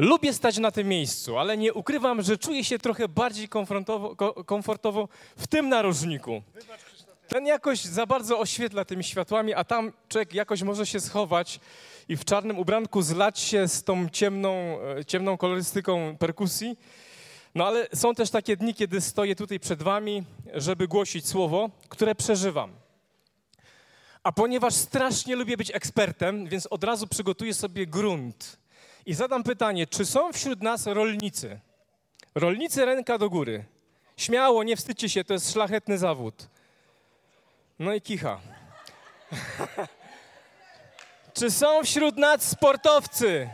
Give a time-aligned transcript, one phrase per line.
[0.00, 4.44] lubię stać na tym miejscu, ale nie ukrywam, że czuję się trochę bardziej komfortowo, ko,
[4.44, 6.42] komfortowo w tym narożniku.
[7.28, 11.60] Ten jakoś za bardzo oświetla tymi światłami, a tam człowiek jakoś może się schować
[12.08, 16.78] i w czarnym ubranku zlać się z tą ciemną, e, ciemną kolorystyką perkusji.
[17.54, 20.22] No ale są też takie dni, kiedy stoję tutaj przed wami,
[20.54, 22.72] żeby głosić słowo, które przeżywam.
[24.22, 28.60] A ponieważ strasznie lubię być ekspertem, więc od razu przygotuję sobie grunt
[29.06, 31.60] i zadam pytanie, czy są wśród nas rolnicy?
[32.34, 33.64] Rolnicy ręka do góry.
[34.16, 36.48] Śmiało, nie wstydźcie się, to jest szlachetny zawód.
[37.78, 38.40] No i kicha.
[41.38, 43.50] czy są wśród nas sportowcy?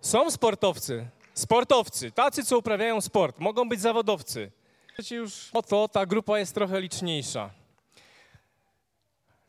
[0.00, 1.06] Są sportowcy.
[1.34, 3.38] Sportowcy, tacy, co uprawiają sport.
[3.38, 4.50] Mogą być zawodowcy.
[5.10, 7.50] Już, oto ta grupa jest trochę liczniejsza.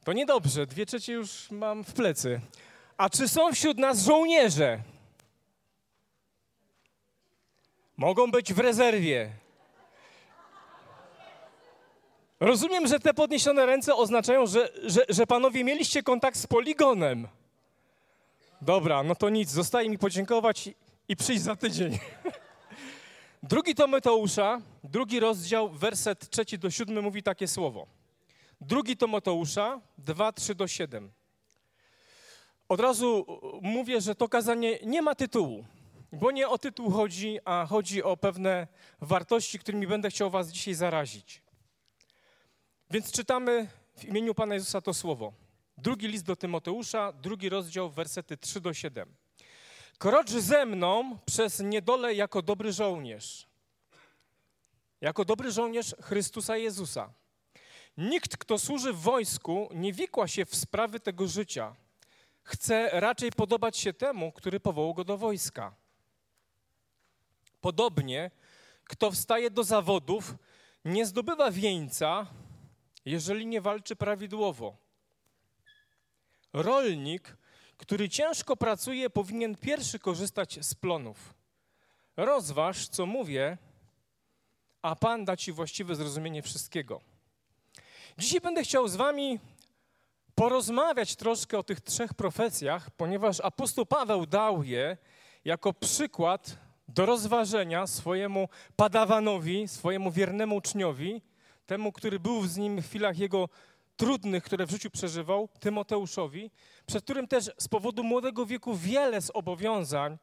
[0.04, 2.42] To niedobrze, dwie trzecie już mam w plecy.
[3.00, 4.80] A czy są wśród nas żołnierze?
[7.98, 9.32] Mogą być w rezerwie.
[12.40, 17.28] Rozumiem, że te podniesione ręce oznaczają, że, że, że panowie mieliście kontakt z poligonem.
[18.62, 20.70] Dobra, no to nic, zostaje mi podziękować
[21.08, 22.00] i przyjść za tydzień.
[23.44, 27.88] Drugi to Mateusza, drugi rozdział, werset trzeci do siódmy mówi takie słowo.
[28.62, 31.19] Drugi to Mateusza, 2, 3 do 7.
[32.70, 33.26] Od razu
[33.62, 35.66] mówię, że to kazanie nie ma tytułu,
[36.12, 38.68] bo nie o tytuł chodzi, a chodzi o pewne
[39.02, 41.42] wartości, którymi będę chciał was dzisiaj zarazić.
[42.92, 45.34] Więc czytamy w imieniu Pana Jezusa to słowo.
[45.78, 49.16] Drugi list do Tymoteusza, drugi rozdział, wersety 3 do 7.
[49.98, 53.48] Krocz ze mną przez niedolę jako dobry żołnierz.
[55.02, 57.14] Jako dobry żołnierz Chrystusa Jezusa.
[57.98, 61.76] Nikt, kto służy w wojsku, nie wikła się w sprawy tego życia.
[62.44, 65.76] Chce raczej podobać się temu, który powołał go do wojska.
[67.62, 68.32] Podobnie,
[68.84, 70.36] kto wstaje do zawodów,
[70.86, 72.28] nie zdobywa wieńca,
[73.06, 74.78] jeżeli nie walczy prawidłowo.
[76.54, 77.38] Rolnik,
[77.78, 81.34] który ciężko pracuje, powinien pierwszy korzystać z plonów.
[82.18, 83.58] Rozważ, co mówię,
[84.82, 87.02] a Pan da ci właściwe zrozumienie wszystkiego.
[88.18, 89.40] Dzisiaj będę chciał z wami
[90.40, 94.98] porozmawiać troszkę o tych trzech profecjach, ponieważ apostoł Paweł dał je
[95.46, 96.58] jako przykład
[96.88, 101.22] do rozważenia swojemu padawanowi, swojemu wiernemu uczniowi,
[101.66, 103.50] temu, który był z nim w chwilach jego
[103.98, 106.52] trudnych, które w życiu przeżywał, Tymoteuszowi,
[106.86, 110.18] przed którym też z powodu młodego wieku wiele z obowiązań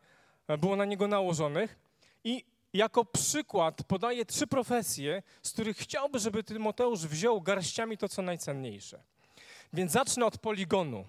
[0.58, 1.78] było na niego nałożonych
[2.24, 8.22] i jako przykład podaje trzy profesje, z których chciałby, żeby Tymoteusz wziął garściami to, co
[8.22, 9.15] najcenniejsze.
[9.72, 11.04] Więc zacznę od poligonu.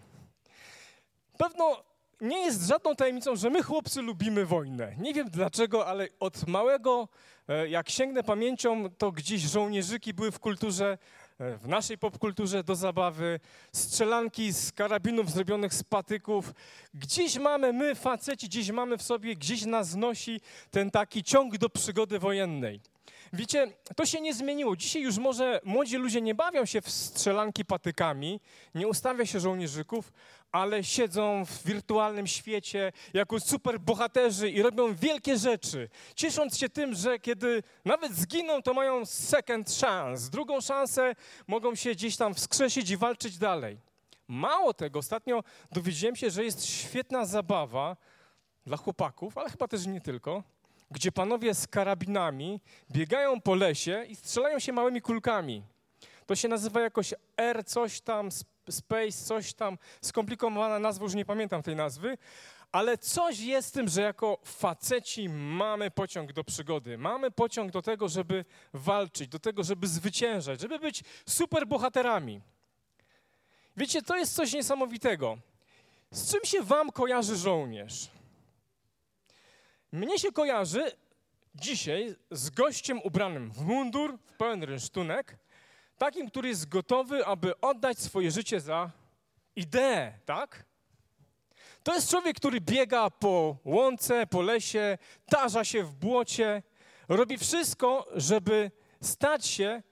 [1.38, 1.84] Pewno
[2.22, 4.95] nie jest żadną tajemnicą, że my chłopcy lubimy wojnę.
[4.97, 7.07] Nie wiem dlaczego, ale od małego,
[7.47, 10.97] e, jak sięgnę pamięcią, to gdzieś żołnierzyki były w kulturze
[11.40, 13.40] E, w naszej popkulturze do zabawy,
[13.73, 16.53] strzelanki z karabinów zrobionych z patyków.
[16.94, 20.41] Gdzieś mamy, my faceci, gdzieś mamy w sobie, gdzieś nas nosi
[20.72, 22.81] ten taki ciąg do przygody wojennej.
[23.33, 24.75] Wiecie, to się nie zmieniło.
[24.75, 28.39] Dzisiaj już może młodzi ludzie nie bawią się w strzelanki patykami,
[28.75, 30.11] nie ustawia się żołnierzyków,
[30.51, 36.95] ale siedzą w wirtualnym świecie jako super bohaterzy i robią wielkie rzeczy, ciesząc się tym,
[36.95, 41.15] że kiedy nawet zginą, to mają second chance, drugą szansę,
[41.47, 43.77] mogą się gdzieś tam wskrzesić i walczyć dalej.
[44.27, 47.97] Mało tego, ostatnio dowiedziałem się, że jest świetna zabawa
[48.65, 50.44] dla chłopaków, ale chyba też nie tylko,
[50.92, 52.62] gdzie panowie z karabinami
[52.92, 55.63] biegają po lesie i strzelają się małymi kulkami.
[56.25, 58.30] To się nazywa jakoś R coś tam,
[58.69, 62.18] Space, coś tam, skomplikowana nazwa, już nie pamiętam tej nazwy,
[62.72, 68.10] ale coś jest tym, że jako faceci mamy pociąg do przygody, mamy pociąg do tego,
[68.10, 72.42] żeby walczyć, do tego, żeby zwyciężać, żeby być super bohaterami.
[73.78, 75.38] Wiecie, to jest coś niesamowitego.
[76.12, 78.07] Z czym się wam kojarzy żołnierz?
[79.92, 80.92] Mnie się kojarzy
[81.56, 85.38] dzisiaj z gościem ubranym w mundur, w pełen rynsztunek,
[85.98, 88.92] takim, który jest gotowy, aby oddać swoje życie za
[89.56, 90.66] ideę, tak?
[91.84, 96.63] To jest człowiek, który biega po łące, po lesie, tarza się w błocie,
[97.10, 99.84] robi wszystko, żeby stać się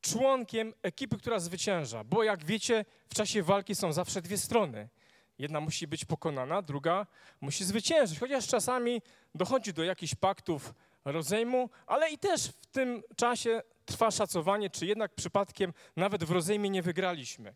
[0.00, 2.04] członkiem ekipy, która zwycięża.
[2.04, 4.88] Bo jak wiecie, w czasie walki są zawsze dwie strony.
[5.38, 7.06] Jedna musi być pokonana, druga
[7.40, 8.18] musi zwyciężyć.
[8.18, 9.02] Chociaż czasami
[9.34, 10.74] dochodzi do jakichś paktów
[11.04, 16.70] rozejmu, ale i też w tym czasie trwa szacowanie, czy jednak przypadkiem nawet w rozejmie
[16.70, 17.54] nie wygraliśmy.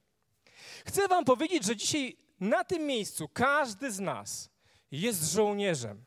[0.87, 4.51] Chcę Wam powiedzieć, że dzisiaj na tym miejscu każdy z nas
[4.91, 6.05] jest żołnierzem.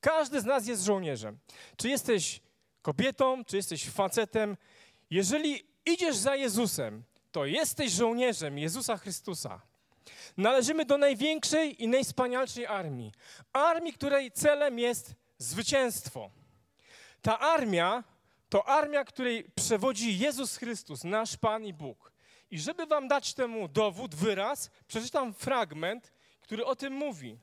[0.00, 1.38] Każdy z nas jest żołnierzem.
[1.76, 2.40] Czy jesteś
[2.82, 4.56] kobietą, czy jesteś facetem,
[5.10, 9.60] jeżeli idziesz za Jezusem, to jesteś żołnierzem Jezusa Chrystusa.
[10.36, 13.12] Należymy do największej i najwspanialszej armii.
[13.52, 16.30] Armii, której celem jest zwycięstwo.
[17.22, 18.04] Ta armia
[18.50, 22.12] to armia, której przewodzi Jezus Chrystus, nasz Pan i Bóg.
[22.50, 27.38] I żeby wam dać temu dowód, wyraz, przeczytam fragment, który o tym mówi.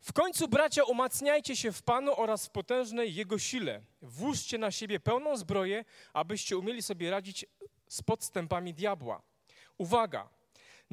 [0.00, 3.82] W końcu, bracia, umacniajcie się w Panu oraz w potężnej Jego sile.
[4.02, 7.46] Włóżcie na siebie pełną zbroję, abyście umieli sobie radzić
[7.88, 9.22] z podstępami diabła.
[9.78, 10.28] Uwaga!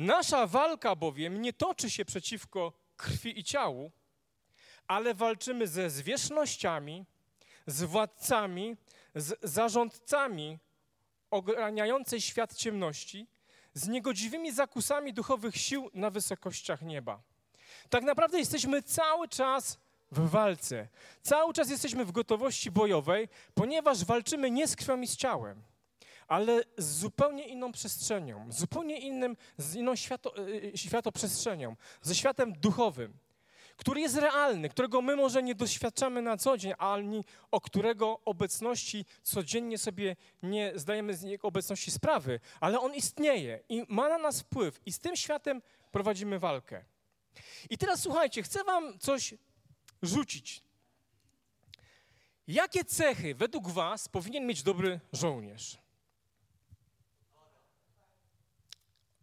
[0.02, 3.92] Nasza walka bowiem nie toczy się przeciwko krwi i ciału,
[4.88, 7.06] ale walczymy ze zwierzchnościami,
[7.68, 8.78] z władcami,
[9.16, 10.60] z zarządcami
[11.32, 13.28] ograniającej świat ciemności,
[13.74, 17.22] z niegodziwymi zakusami duchowych sił na wysokościach nieba.
[17.90, 19.80] Tak naprawdę jesteśmy cały czas
[20.12, 20.88] w walce.
[21.22, 25.64] Cały czas jesteśmy w gotowości bojowej, ponieważ walczymy nie z krwią i z ciałem,
[26.32, 30.34] ale z zupełnie inną przestrzenią, zupełnie innym, z inną świato,
[30.74, 33.14] e, światoprzestrzenią, ze światem duchowym,
[33.78, 39.06] który jest realny, którego my może nie doświadczamy na co dzień, ani o którego obecności
[39.24, 44.42] codziennie sobie nie zdajemy z jego obecności sprawy, ale on istnieje i ma na nas
[44.42, 45.62] wpływ i z tym światem
[45.92, 46.86] prowadzimy walkę.
[47.70, 49.34] I teraz słuchajcie, chcę wam coś
[50.02, 50.64] rzucić.
[52.48, 55.81] Jakie cechy według was powinien mieć dobry żołnierz?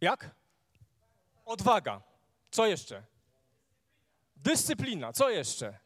[0.01, 0.29] Jak?
[1.45, 2.01] Odwaga.
[2.51, 3.03] Co jeszcze?
[4.35, 5.13] Dyscyplina.
[5.13, 5.79] Co jeszcze?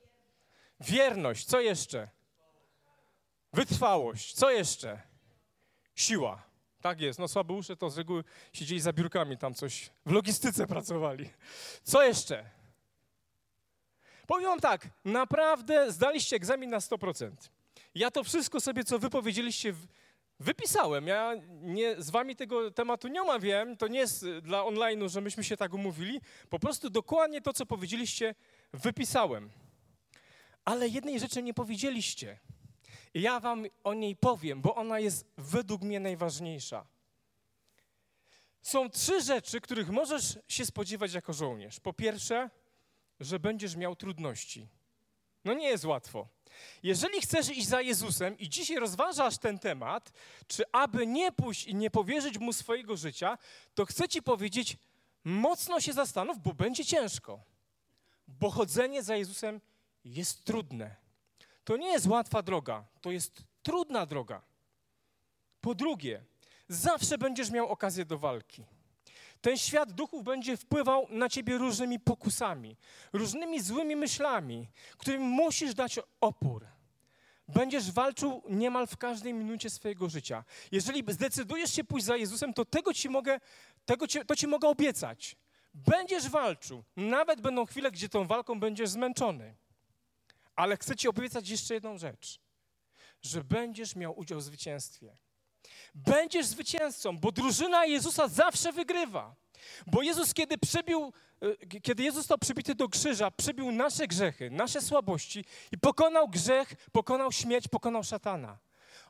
[0.80, 1.45] Wierność.
[1.45, 2.10] Co jeszcze?
[3.54, 4.33] Wytrwałość.
[4.33, 5.01] Co jeszcze?
[5.95, 6.44] Siła.
[6.81, 7.19] Tak jest.
[7.19, 8.24] No słabeusze to z reguły
[8.54, 11.30] siedzieli za biurkami, tam coś w logistyce pracowali.
[11.83, 12.50] Co jeszcze?
[14.27, 17.31] Powiem wam tak, naprawdę zdaliście egzamin na 100%.
[17.95, 19.74] Ja to wszystko sobie, co wy powiedzieliście,
[20.44, 21.07] wypisałem.
[21.07, 25.44] Ja nie, z wami tego tematu nie omawiałem, to nie jest dla online'u, że myśmy
[25.44, 26.22] się tak umówili.
[26.50, 28.36] Po prostu dokładnie to, co powiedzieliście,
[28.74, 29.50] wypisałem.
[30.66, 32.40] Ale jednej rzeczy nie powiedzieliście.
[33.13, 36.86] I ja wam o niej powiem, bo ona jest według mnie najważniejsza.
[38.62, 41.80] Są trzy rzeczy, których możesz się spodziewać jako żołnierz.
[41.80, 42.50] Po pierwsze,
[43.19, 44.68] że będziesz miał trudności.
[45.45, 46.28] No nie jest łatwo.
[46.84, 50.12] Jeżeli chcesz iść za Jezusem i dzisiaj rozważasz ten temat,
[50.48, 53.38] czy aby nie pójść i nie powierzyć Mu swojego życia,
[53.75, 54.78] to chcę Ci powiedzieć,
[55.24, 57.40] mocno się zastanów, bo będzie ciężko.
[58.28, 59.62] Bo chodzenie za Jezusem
[60.06, 60.95] jest trudne.
[61.63, 64.42] To nie jest łatwa droga, to jest trudna droga.
[65.62, 66.24] Po drugie,
[66.68, 68.66] zawsze będziesz miał okazję do walki.
[69.44, 72.78] Ten świat duchów będzie wpływał na ciebie różnymi pokusami,
[73.14, 76.66] różnymi złymi myślami, którym musisz dać opór.
[77.47, 80.44] Będziesz walczył niemal w każdej minucie swojego życia.
[80.71, 83.40] Jeżeli zdecydujesz się pójść za Jezusem, to tego ci mogę,
[83.85, 85.35] tego ci, to ci mogę obiecać.
[85.73, 86.83] Będziesz walczył.
[86.95, 89.56] Nawet będą chwile, gdzie tą walką będziesz zmęczony.
[90.56, 92.40] Ale chcę ci obiecać jeszcze jedną rzecz.
[93.21, 95.18] Że będziesz miał udział w zwycięstwie.
[95.96, 99.36] Będziesz zwycięzcą, bo drużyna Jezusa zawsze wygrywa.
[99.88, 104.82] Bo Jezus, kiedy przebił, e, kiedy Jezus został przybity do krzyża, przebił nasze grzechy, nasze
[104.82, 108.58] słabości i pokonał grzech, pokonał śmierć, pokonał szatana.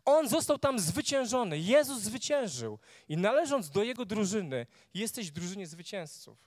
[0.06, 1.60] On został tam zwyciężony.
[1.60, 2.80] Jezus zwyciężył.
[3.10, 6.38] I należąc do Jego drużyny, jesteś w drużynie zwycięzców.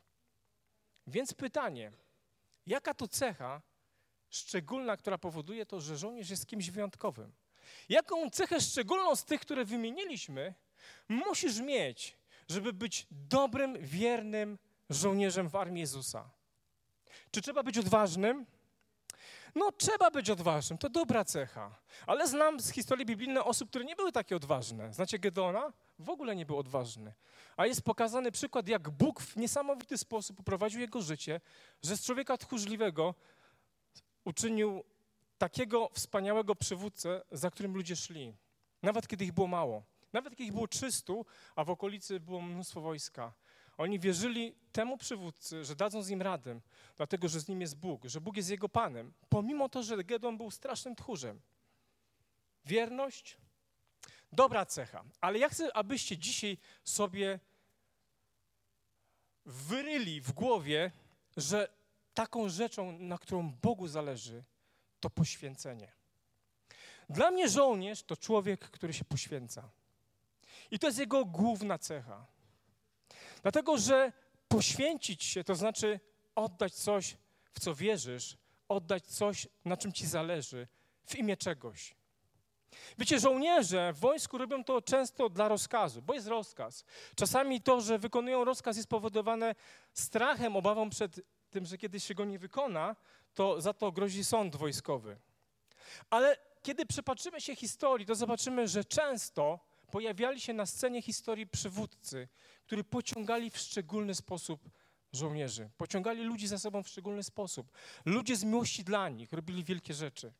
[1.06, 1.92] Więc pytanie,
[2.66, 3.62] jaka to cecha
[4.30, 7.32] szczególna, która powoduje to, że żołnierz jest kimś wyjątkowym?
[7.88, 10.54] Jaką cechę szczególną z tych, które wymieniliśmy,
[11.08, 12.16] musisz mieć,
[12.48, 14.58] żeby być dobrym, wiernym
[14.90, 16.30] żołnierzem w armii Jezusa?
[17.30, 18.46] Czy trzeba być odważnym?
[19.54, 21.78] No, trzeba być odważnym, to dobra cecha.
[22.06, 24.92] Ale znam z historii biblijnej osób, które nie były takie odważne.
[24.92, 25.72] Znacie Gedeona?
[25.98, 27.12] W ogóle nie był odważny.
[27.56, 31.40] A jest pokazany przykład, jak Bóg w niesamowity sposób poprowadził jego życie,
[31.82, 33.14] że z człowieka tchórzliwego
[34.24, 34.84] uczynił
[35.38, 38.34] takiego wspaniałego przywódcę, za którym ludzie szli.
[38.82, 39.84] Nawet kiedy ich było mało.
[40.12, 41.12] Nawet kiedy ich było 300,
[41.56, 43.32] a w okolicy było mnóstwo wojska.
[43.76, 46.60] Oni wierzyli temu przywódcy, że dadzą z nim radę,
[46.96, 50.36] dlatego że z nim jest Bóg, że Bóg jest jego panem, pomimo to, że Gedon
[50.36, 51.40] był strasznym tchórzem.
[52.64, 53.36] Wierność,
[54.32, 57.40] dobra cecha, ale ja chcę, abyście dzisiaj sobie
[59.44, 60.90] wyryli w głowie,
[61.36, 61.68] że
[62.14, 64.44] taką rzeczą, na którą Bogu zależy,
[65.06, 65.92] to poświęcenie.
[67.08, 69.70] Dla mnie żołnierz to człowiek, który się poświęca.
[70.70, 72.26] I to jest jego główna cecha.
[73.42, 74.12] Dlatego, że
[74.48, 76.00] poświęcić się to znaczy
[76.34, 77.16] oddać coś,
[77.54, 78.36] w co wierzysz,
[78.68, 80.68] oddać coś, na czym ci zależy,
[81.04, 81.94] w imię czegoś.
[82.98, 86.84] Wiecie, żołnierze w wojsku robią to często dla rozkazu, bo jest rozkaz.
[87.16, 89.54] Czasami to, że wykonują rozkaz jest powodowane
[89.92, 91.20] strachem, obawą przed
[91.50, 92.96] tym, że kiedyś się go nie wykona,
[93.36, 95.16] to za to grozi sąd wojskowy.
[96.10, 102.28] Ale kiedy przypatrzymy się historii, to zobaczymy, że często pojawiali się na scenie historii przywódcy,
[102.66, 104.70] którzy pociągali w szczególny sposób
[105.12, 105.70] żołnierzy.
[105.76, 107.72] Pociągali ludzi za sobą w szczególny sposób.
[108.04, 110.32] Ludzie z miłości dla nich robili wielkie rzeczy.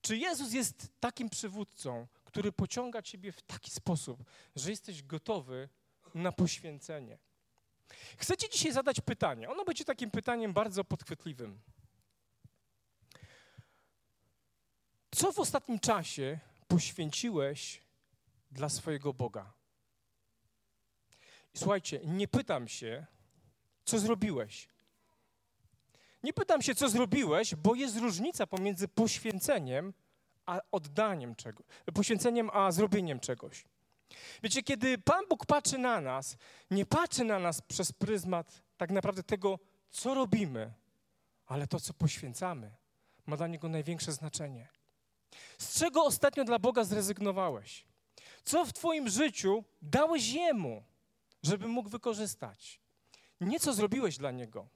[0.00, 4.24] Czy Jezus jest takim przywódcą, który pociąga ciebie w taki sposób,
[4.56, 5.68] że jesteś gotowy
[6.14, 7.18] na poświęcenie?
[8.16, 9.50] Chcę ci dzisiaj zadać pytanie.
[9.50, 11.60] Ono będzie takim pytaniem bardzo podchwytliwym.
[15.14, 17.82] Co w ostatnim czasie poświęciłeś
[18.50, 19.52] dla swojego Boga?
[21.54, 23.06] Słuchajcie, nie pytam się,
[23.84, 24.68] co zrobiłeś.
[26.22, 29.92] Nie pytam się, co zrobiłeś, bo jest różnica pomiędzy poświęceniem
[30.46, 33.64] a oddaniem czegoś, poświęceniem a zrobieniem czegoś.
[34.42, 36.36] Wiecie, kiedy Pan Bóg patrzy na nas,
[36.70, 39.58] nie patrzy na nas przez pryzmat tak naprawdę tego,
[39.90, 40.72] co robimy,
[41.46, 42.70] ale to, co poświęcamy,
[43.26, 44.68] ma dla Niego największe znaczenie.
[45.58, 47.84] Z czego ostatnio dla Boga zrezygnowałeś?
[48.44, 50.82] Co w Twoim życiu dałeś Jemu,
[51.42, 52.80] żeby mógł wykorzystać?
[53.40, 54.68] Nie co zrobiłeś dla Niego.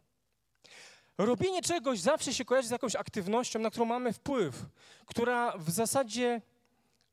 [1.19, 4.67] Robienie czegoś zawsze się kojarzy z jakąś aktywnością, na którą mamy wpływ,
[5.07, 6.43] która w zasadzie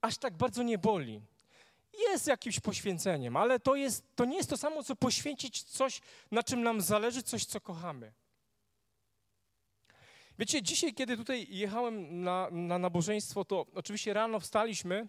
[0.02, 1.22] aż tak bardzo nie boli.
[2.00, 6.02] Jest jakimś poświęceniem, ale to, jest, to nie jest to samo, co poświęcić coś,
[6.32, 8.14] na czym nam zależy, coś, co kochamy.
[10.40, 15.08] Wiecie, dzisiaj, kiedy tutaj jechałem na, na nabożeństwo, to oczywiście rano wstaliśmy,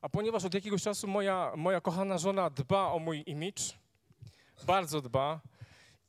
[0.00, 3.74] a ponieważ od jakiegoś czasu moja, moja kochana żona dba o mój imidż,
[4.66, 5.40] bardzo dba,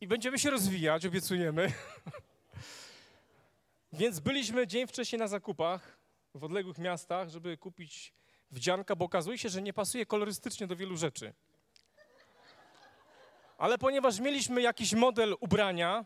[0.01, 1.71] i będziemy się rozwijać, obiecujemy.
[3.93, 5.99] Więc byliśmy dzień wcześniej na zakupach
[6.33, 8.13] w odległych miastach, żeby kupić
[8.51, 11.33] wdzianka, bo okazuje się, że nie pasuje kolorystycznie do wielu rzeczy.
[13.57, 16.05] Ale ponieważ mieliśmy jakiś model ubrania,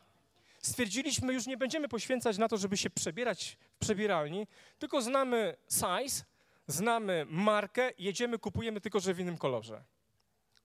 [0.59, 4.47] stwierdziliśmy, już nie będziemy poświęcać na to, żeby się przebierać w przebieralni,
[4.79, 6.23] tylko znamy size,
[6.67, 9.83] znamy markę, jedziemy, kupujemy tylko, że w innym kolorze.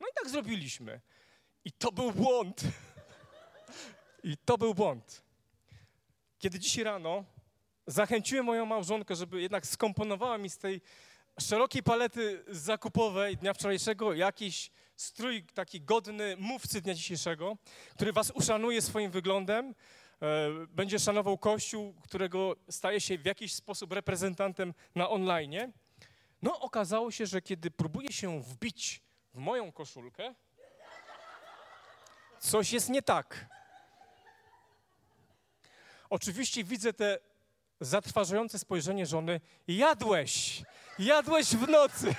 [0.00, 1.00] No i tak zrobiliśmy.
[1.64, 2.62] I to był błąd.
[4.22, 5.22] I to był błąd.
[6.38, 7.24] Kiedy dzisiaj rano
[7.86, 10.80] zachęciłem moją małżonkę, żeby jednak skomponowała mi z tej
[11.40, 17.56] szerokiej palety zakupowej dnia wczorajszego jakiś strój taki godny mówcy dnia dzisiejszego,
[17.94, 19.74] który was uszanuje swoim wyglądem,
[20.22, 25.72] e, będzie szanował Kościół, którego staje się w jakiś sposób reprezentantem na online.
[26.42, 29.02] No okazało się, że kiedy próbuje się wbić
[29.34, 30.34] w moją koszulkę,
[32.40, 33.46] coś jest nie tak.
[36.10, 37.18] Oczywiście widzę te
[37.80, 39.40] zatrważające spojrzenie żony.
[39.68, 40.62] Jadłeś,
[40.98, 42.14] jadłeś w nocy.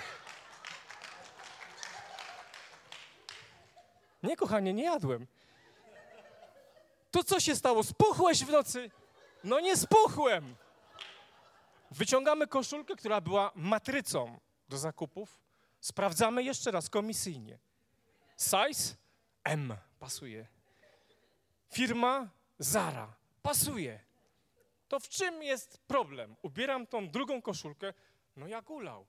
[4.24, 5.28] Nie, kochanie, nie jadłem.
[7.12, 7.84] To co się stało?
[7.84, 8.92] Spuchłeś w nocy?
[9.44, 10.56] No nie spuchłem.
[11.92, 15.40] Wyciągamy koszulkę, która była matrycą do zakupów.
[15.80, 17.60] Sprawdzamy jeszcze raz komisyjnie.
[18.38, 18.96] Size
[19.44, 20.48] M pasuje.
[21.70, 24.00] Firma Zara pasuje.
[24.88, 26.36] To w czym jest problem?
[26.42, 27.94] Ubieram tą drugą koszulkę,
[28.40, 29.06] no jak ulał.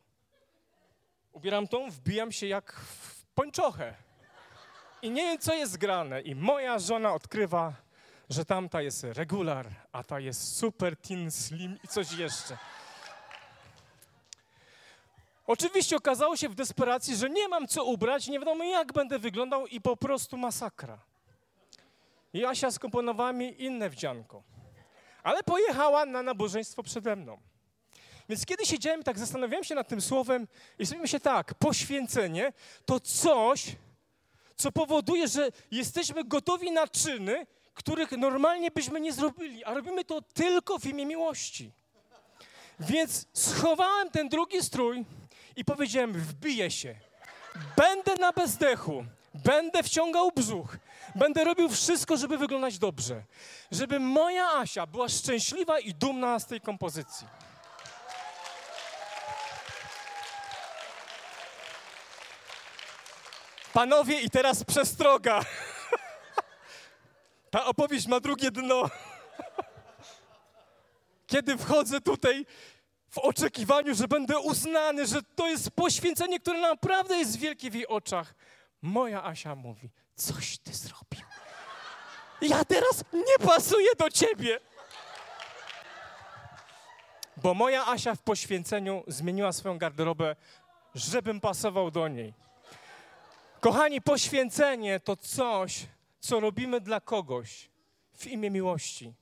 [1.32, 3.94] Ubieram tą, wbijam się jak w pończochę.
[5.02, 6.20] I nie wiem, co jest grane.
[6.20, 7.72] I moja żona odkrywa,
[8.30, 12.58] że tamta jest regular, a ta jest super thin slim i coś jeszcze.
[15.46, 19.66] Oczywiście okazało się w desperacji, że nie mam co ubrać, nie wiadomo jak będę wyglądał
[19.66, 20.98] i po prostu masakra.
[22.32, 24.42] I Asia skomponowała mi inne wdzianko.
[25.22, 27.49] Ale pojechała na nabożeństwo przede mną.
[28.30, 32.52] Więc kiedy siedziałem, tak zastanawiałem się nad tym słowem i sobie myślę tak, poświęcenie
[32.86, 33.66] to coś,
[34.56, 40.22] co powoduje, że jesteśmy gotowi na czyny, których normalnie byśmy nie zrobili, a robimy to
[40.22, 41.72] tylko w imię miłości.
[42.80, 45.04] Więc schowałem ten drugi strój
[45.56, 46.94] i powiedziałem, wbiję się,
[47.76, 50.76] Będę na bezdechu, będę wciągał brzuch,
[51.14, 53.22] będę robił wszystko, żeby wyglądać dobrze.
[53.70, 57.26] Żeby moja Asia była szczęśliwa i dumna z tej kompozycji.
[63.72, 65.40] Panowie, i teraz przestroga.
[67.50, 68.82] Ta opowieść ma drugie dno.
[71.26, 72.46] Kiedy wchodzę tutaj
[73.10, 77.86] w oczekiwaniu, że będę uznany, że to jest poświęcenie, które naprawdę jest wielkie w jej
[77.86, 78.34] oczach,
[78.82, 81.26] moja Asia mówi: Coś ty zrobił.
[82.40, 84.60] Ja teraz nie pasuję do ciebie.
[87.36, 90.36] Bo moja Asia w poświęceniu zmieniła swoją garderobę,
[90.94, 92.34] żebym pasował do niej.
[93.60, 95.86] Kochani, poświęcenie to coś,
[96.20, 97.70] co robimy dla kogoś
[98.12, 99.14] w imię miłości.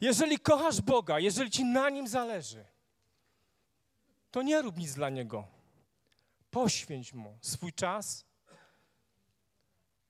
[0.00, 2.64] Jeżeli kochasz Boga, jeżeli ci na nim zależy,
[4.30, 5.46] to nie rób nic dla niego.
[6.50, 8.24] Poświęć mu swój czas,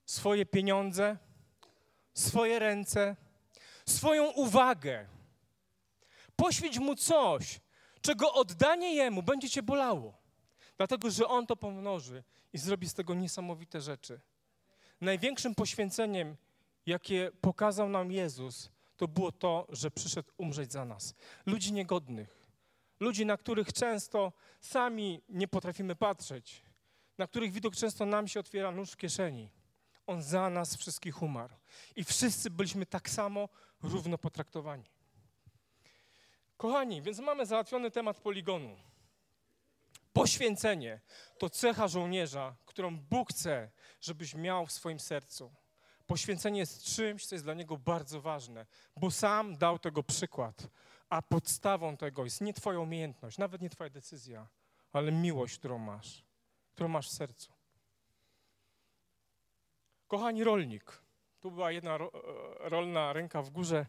[0.04, 1.16] swoje pieniądze,
[2.14, 3.16] swoje ręce,
[3.86, 5.06] swoją uwagę.
[6.36, 7.60] Poświęć mu coś,
[8.00, 10.25] czego oddanie jemu będzie cię bolało,
[10.76, 14.20] dlatego że on to pomnoży i zrobi z tego niesamowite rzeczy.
[15.00, 16.36] Największym poświęceniem,
[16.86, 21.14] jakie pokazał nam Jezus, to było to, że przyszedł umrzeć za nas.
[21.46, 22.46] Ludzi niegodnych,
[23.00, 26.62] ludzi, na których często sami nie potrafimy patrzeć,
[27.18, 29.50] na których widok często nam się otwiera nóż w kieszeni.
[30.06, 31.54] On za nas wszystkich umarł.
[31.96, 33.48] I wszyscy byliśmy tak samo
[33.82, 34.84] równo potraktowani.
[36.56, 38.76] Kochani, więc mamy załatwiony temat poligonu.
[40.16, 41.00] Poświęcenie
[41.38, 43.70] to cecha żołnierza, którą Bóg chce,
[44.00, 45.54] żebyś miał w swoim sercu.
[46.06, 50.68] Poświęcenie jest czymś, co jest dla niego bardzo ważne, bo sam dał tego przykład,
[51.08, 54.48] a podstawą tego jest nie Twoja umiejętność, nawet nie Twoja decyzja,
[54.92, 56.24] ale miłość, którą masz,
[56.74, 57.52] którą masz w sercu.
[60.08, 61.02] Kochani rolnik,
[61.40, 62.08] tu była jedna e,
[62.58, 63.86] rolna ręka w górze.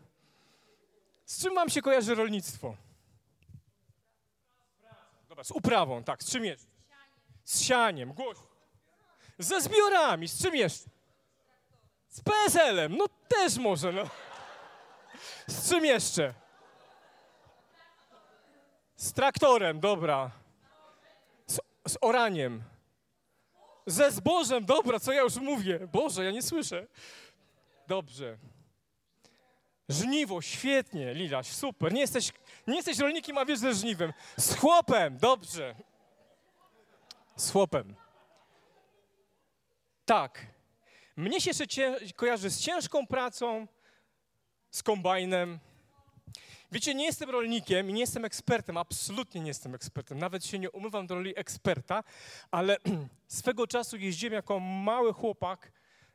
[1.26, 2.87] Z czym Wam się kojarzy rolnictwo?
[5.38, 6.23] Dobra, z uprawą, tak.
[6.23, 6.67] Z czym jeszcze?
[7.43, 8.38] Z sianiem, głoś.
[9.39, 10.89] Ze zbiorami, z czym jeszcze?
[12.10, 14.04] Z PSL-em, no też może, no.
[15.47, 16.34] Z czym jeszcze?
[18.95, 20.32] Z traktorem, dobra.
[21.47, 22.63] Z, z oraniem.
[23.86, 25.80] Ze zbożem, dobra, co ja już mówię?
[25.88, 26.88] Boże, ja nie słyszę.
[27.88, 28.38] Dobrze.
[29.89, 31.93] Żniwo, świetnie, Lilaś, super.
[31.93, 32.34] Nie jesteś,
[32.67, 34.13] nie jesteś rolnikiem, a wiesz ze żniwem.
[34.38, 35.76] Z chłopem, dobrze.
[37.36, 37.95] Z chłopem.
[40.06, 40.45] Tak.
[41.15, 43.67] Mnie się jeszcze cię, kojarzy z ciężką pracą,
[44.71, 45.60] z kombajnem.
[46.71, 50.19] Wiecie, nie jestem rolnikiem i nie jestem ekspertem, absolutnie nie jestem ekspertem.
[50.19, 52.04] Nawet się nie umywam do roli eksperta,
[52.52, 52.78] ale
[53.28, 55.71] swego czasu jeździłem jako mały chłopak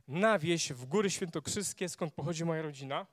[0.09, 3.07] na wieś w Góry Świętokrzyskie, skąd pochodzi moja rodzina.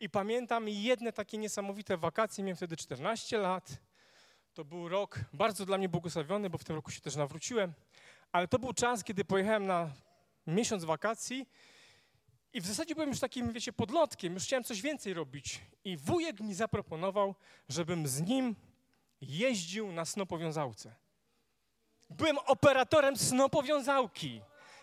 [0.00, 3.68] I pamiętam jedne takie niesamowite wakacje, miałem wtedy 14 lat.
[4.54, 7.72] To był rok bardzo dla mnie błogosławiony, bo w tym roku się też nawróciłem.
[8.32, 9.90] Ale to był czas, kiedy pojechałem na
[10.46, 11.48] miesiąc wakacji
[12.52, 15.60] i w zasadzie byłem już takim, wiecie, podlotkiem, już chciałem coś więcej robić.
[15.84, 17.34] I wujek mi zaproponował,
[17.68, 18.56] żebym z nim
[19.20, 20.94] jeździł na snopowiązałce.
[22.10, 24.40] Byłem operatorem snopowiązałki.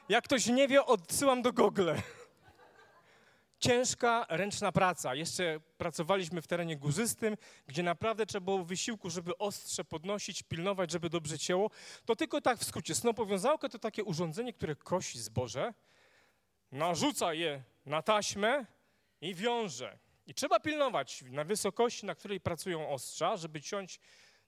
[0.10, 1.90] Jak ktoś nie wie, odsyłam do Google.
[3.66, 5.16] Ciężka, ręczna praca.
[5.16, 11.10] Jeszcze pracowaliśmy w terenie górzystym, gdzie naprawdę trzeba było wysiłku, żeby ostrze podnosić, pilnować, żeby
[11.10, 11.70] dobrze cięło.
[12.06, 12.96] To tylko tak w skrócie.
[12.96, 15.74] Snopowiązałka to takie urządzenie, które kosi zboże,
[16.72, 18.66] narzuca je na taśmę
[19.22, 19.98] i wiąże.
[20.28, 24.00] I trzeba pilnować na wysokości, na której pracują ostrza, żeby ciąć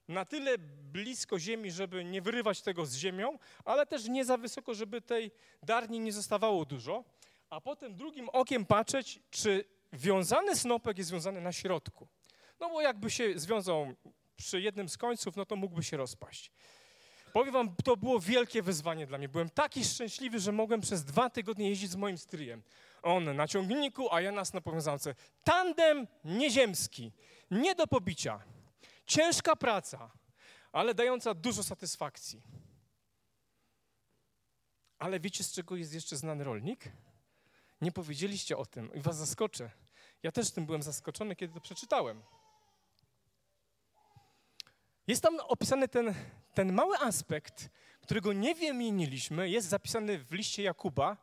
[0.08, 0.58] na tyle
[0.92, 5.30] blisko ziemi, żeby nie wyrywać tego z ziemią, ale też nie za wysoko, żeby tej
[5.62, 7.04] darni nie zostawało dużo
[7.50, 12.08] a potem drugim okiem patrzeć, czy wiązany snopek jest związany na środku.
[12.60, 13.94] No bo jakby się związał
[14.36, 16.52] przy jednym z końców, no to mógłby się rozpaść.
[17.32, 19.28] Powiem wam, to było wielkie wyzwanie dla mnie.
[19.28, 22.62] Byłem taki szczęśliwy, że mogłem przez dwa tygodnie jeździć z moim stryjem.
[23.02, 25.14] On na ciągniku, a ja na snopowiązance.
[25.44, 27.12] Tandem nieziemski,
[27.50, 28.40] nie do pobicia.
[29.06, 30.10] Ciężka praca,
[30.72, 32.42] ale dająca dużo satysfakcji.
[34.98, 36.92] Ale wiecie, z czego jest jeszcze znany rolnik?
[37.80, 39.70] Nie powiedzieliście o tym i was zaskoczę.
[40.22, 42.22] Ja też tym byłem zaskoczony, kiedy to przeczytałem.
[45.06, 46.14] Jest tam opisany ten,
[46.54, 51.16] ten mały aspekt, którego nie wymieniliśmy, jest zapisany w liście Jakuba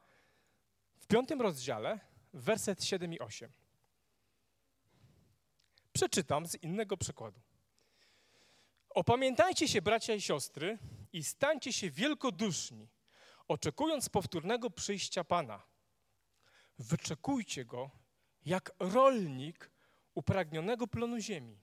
[0.97, 1.99] w piątym rozdziale,
[2.33, 3.51] werset 7 i 8.
[5.93, 7.39] Przeczytam z innego przykładu.
[8.89, 10.77] Opamiętajcie się, bracia i siostry,
[11.13, 12.87] i stańcie się wielkoduszni,
[13.47, 15.74] oczekując powtórnego przyjścia Pana.
[16.79, 17.91] Wyczekujcie Go
[18.45, 19.71] jak rolnik
[20.15, 21.59] upragnionego plonu ziemi.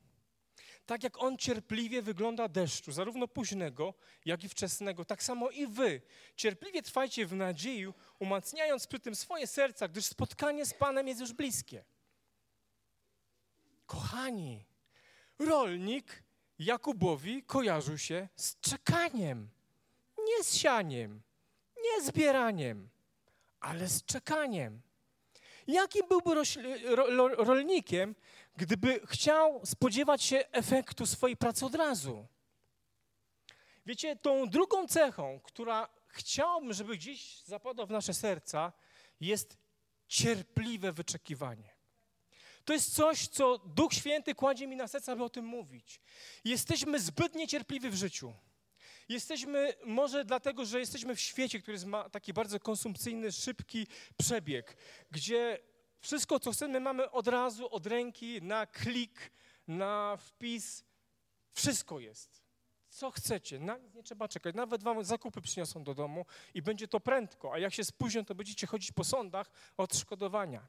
[0.86, 3.94] Tak jak on cierpliwie wygląda deszczu, zarówno późnego,
[4.24, 6.02] jak i wczesnego, tak samo i wy.
[6.36, 7.86] Cierpliwie trwajcie w nadziei,
[8.18, 11.84] umacniając przy tym swoje serca, gdyż spotkanie z Panem jest już bliskie.
[13.86, 14.64] Kochani,
[15.38, 16.22] rolnik
[16.58, 19.50] Jakubowi kojarzył się z czekaniem,
[20.18, 21.22] nie z sianiem,
[21.84, 22.88] nie zbieraniem,
[23.60, 24.82] ale z czekaniem.
[25.68, 26.30] Jakim byłby
[27.36, 28.14] rolnikiem,
[28.56, 32.26] gdyby chciał spodziewać się efektu swojej pracy od razu?
[33.86, 38.72] Wiecie, tą drugą cechą, która chciałbym, żeby gdzieś zapadła w nasze serca,
[39.20, 39.56] jest
[40.08, 41.70] cierpliwe wyczekiwanie.
[42.64, 46.00] To jest coś, co Duch Święty kładzie mi na serce, aby o tym mówić.
[46.44, 48.34] Jesteśmy zbyt niecierpliwi w życiu.
[49.08, 53.86] Jesteśmy, może dlatego, że jesteśmy w świecie, który ma taki bardzo konsumpcyjny, szybki
[54.16, 54.76] przebieg,
[55.10, 55.58] gdzie
[56.00, 59.32] wszystko, co chcemy, mamy od razu, od ręki, na klik,
[59.68, 60.84] na wpis.
[61.52, 62.42] Wszystko jest.
[62.88, 64.54] Co chcecie, na nic nie trzeba czekać.
[64.54, 68.34] Nawet wam zakupy przyniosą do domu i będzie to prędko, a jak się spóźnią, to
[68.34, 70.68] będziecie chodzić po sądach o odszkodowania.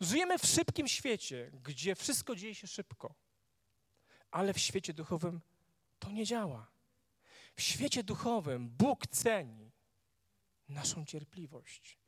[0.00, 3.14] Żyjemy w szybkim świecie, gdzie wszystko dzieje się szybko,
[4.30, 5.40] ale w świecie duchowym
[5.98, 6.70] to nie działa.
[7.60, 9.70] W świecie duchowym Bóg ceni
[10.68, 11.98] naszą cierpliwość.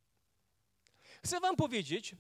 [1.25, 2.17] Chcę Wam powiedzieć,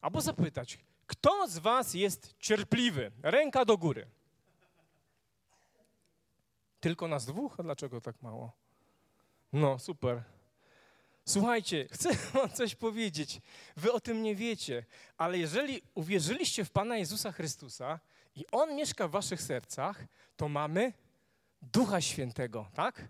[0.00, 3.12] albo zapytać, kto z Was jest cierpliwy?
[3.22, 4.06] Ręka do góry.
[6.80, 7.60] Tylko nas dwóch?
[7.60, 8.52] A dlaczego tak mało?
[9.52, 10.22] No, super.
[11.24, 13.40] Słuchajcie, chcę wam coś powiedzieć.
[13.76, 14.84] Wy o tym nie wiecie,
[15.16, 18.00] ale jeżeli uwierzyliście w Pana Jezusa Chrystusa
[18.34, 20.04] i On mieszka w waszych sercach,
[20.36, 20.92] to mamy
[21.62, 23.08] Ducha Świętego, tak?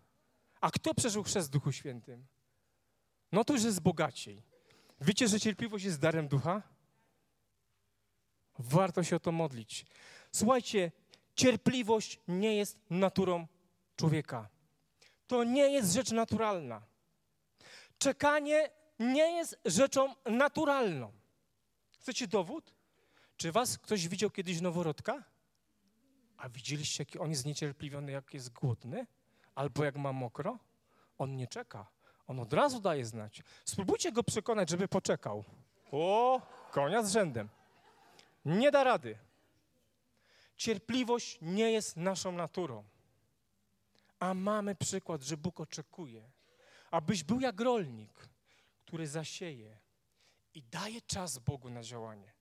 [0.61, 2.27] A kto przeżył chrzest w Duchu Świętym?
[3.33, 4.43] No to już jest bogaciej.
[5.01, 6.63] Wiecie, że cierpliwość jest darem Ducha?
[8.59, 9.87] Warto się o to modlić.
[10.33, 10.93] Słuchajcie,
[11.35, 13.47] cierpliwość nie jest naturą
[13.97, 14.49] człowieka.
[15.27, 16.83] To nie jest rzecz naturalna.
[17.99, 21.13] Czekanie nie jest rzeczą naturalną.
[22.01, 22.75] Chcecie dowód?
[23.37, 25.32] Czy was ktoś widział kiedyś noworodka?
[26.43, 29.07] A widzieliście, jaki on jest niecierpliwiony, jak jest głodny?
[29.55, 30.59] Albo jak ma mokro?
[31.19, 31.87] On nie czeka.
[32.27, 33.43] On od razu daje znać.
[33.65, 35.45] Spróbujcie go przekonać, żeby poczekał.
[35.93, 37.49] O, konia z rzędem.
[38.45, 39.19] Nie da rady.
[40.57, 42.85] Cierpliwość nie jest naszą naturą.
[44.19, 46.31] A mamy przykład, że Bóg oczekuje,
[46.91, 48.29] abyś był jak rolnik,
[48.85, 49.79] który zasieje
[50.55, 52.33] i daje czas Bogu na działanie.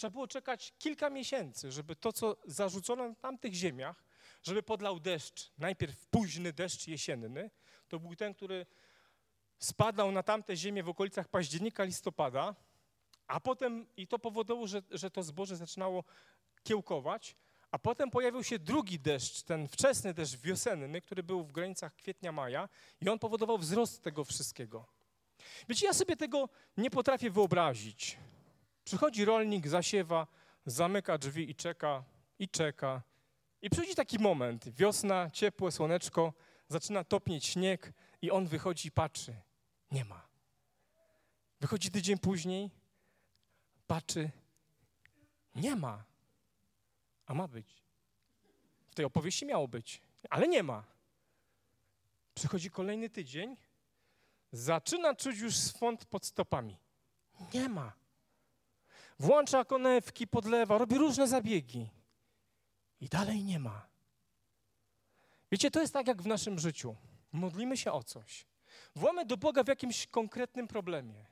[0.00, 4.04] Trzeba było czekać kilka miesięcy, żeby to, co zarzucono na tamtych ziemiach,
[4.42, 7.50] żeby podlał deszcz, najpierw późny deszcz jesienny,
[7.88, 8.66] to był ten, który
[9.58, 12.54] spadał na tamte ziemię w okolicach października, listopada,
[13.26, 16.04] a potem, i to powodowało, że, że to zboże zaczynało
[16.62, 17.36] kiełkować,
[17.70, 22.32] a potem pojawił się drugi deszcz, ten wczesny deszcz wiosenny, który był w granicach kwietnia,
[22.32, 22.68] maja
[23.00, 24.86] i on powodował wzrost tego wszystkiego.
[25.68, 28.18] Wiecie, ja sobie tego nie potrafię wyobrazić.
[28.84, 30.26] Przychodzi rolnik, zasiewa,
[30.66, 32.04] zamyka drzwi i czeka,
[32.38, 33.02] i czeka.
[33.62, 36.32] I przychodzi taki moment, wiosna, ciepłe słoneczko,
[36.68, 39.36] zaczyna topnieć śnieg i on wychodzi i patrzy.
[39.90, 40.28] Nie ma.
[41.60, 42.70] Wychodzi tydzień później,
[43.86, 44.30] patrzy.
[45.54, 46.04] Nie ma.
[47.26, 47.82] A ma być.
[48.90, 50.84] W tej opowieści miało być, ale nie ma.
[52.34, 53.56] Przychodzi kolejny tydzień,
[54.52, 56.76] zaczyna czuć już swąd pod stopami.
[57.54, 57.99] Nie ma.
[59.20, 61.90] Włącza konewki, podlewa, robi różne zabiegi.
[63.00, 63.86] I dalej nie ma.
[65.52, 66.96] Wiecie, to jest tak jak w naszym życiu.
[67.32, 68.46] Modlimy się o coś.
[68.96, 71.26] Wołamy do Boga w jakimś konkretnym problemie.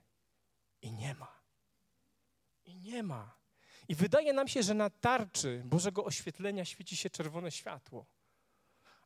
[0.83, 1.41] I nie ma.
[2.65, 3.35] I nie ma.
[3.89, 8.07] I wydaje nam się, że na tarczy Bożego oświetlenia świeci się czerwone światło.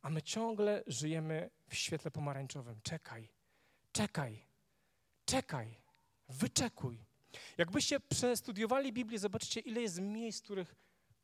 [0.03, 2.81] A my ciągle żyjemy w świetle pomarańczowym.
[2.83, 3.29] Czekaj,
[3.93, 4.45] czekaj,
[5.25, 5.81] czekaj,
[6.29, 7.12] wyczekuj.
[7.59, 10.75] Jakbyście przestudiowali Biblię, zobaczycie, ile jest miejsc, w których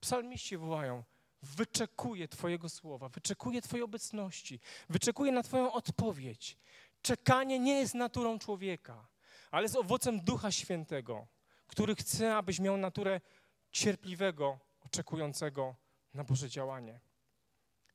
[0.00, 1.04] psalmiści wołają:
[1.42, 6.56] Wyczekuję Twojego słowa, wyczekuję Twojej obecności, wyczekuję na Twoją odpowiedź.
[7.02, 9.08] Czekanie nie jest naturą człowieka,
[9.50, 11.26] ale jest owocem Ducha Świętego,
[11.66, 13.20] który chce, abyś miał naturę
[13.70, 15.76] cierpliwego, oczekującego
[16.14, 17.00] na Boże działanie.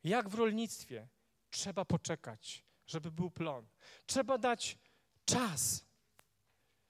[0.04, 1.08] Jak w rolnictwie
[1.50, 3.68] trzeba poczekać, żeby był plon.
[4.06, 4.78] Trzeba dać
[5.26, 5.86] czas.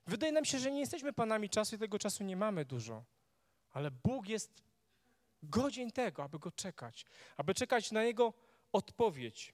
[0.08, 3.04] Wydaje nam się, że nie jesteśmy panami czasu i tego czasu nie mamy dużo,
[3.72, 4.64] ale Bóg jest
[5.44, 7.06] godzien tego, aby go czekać,
[7.38, 8.34] aby czekać na Jego
[8.72, 9.54] odpowiedź.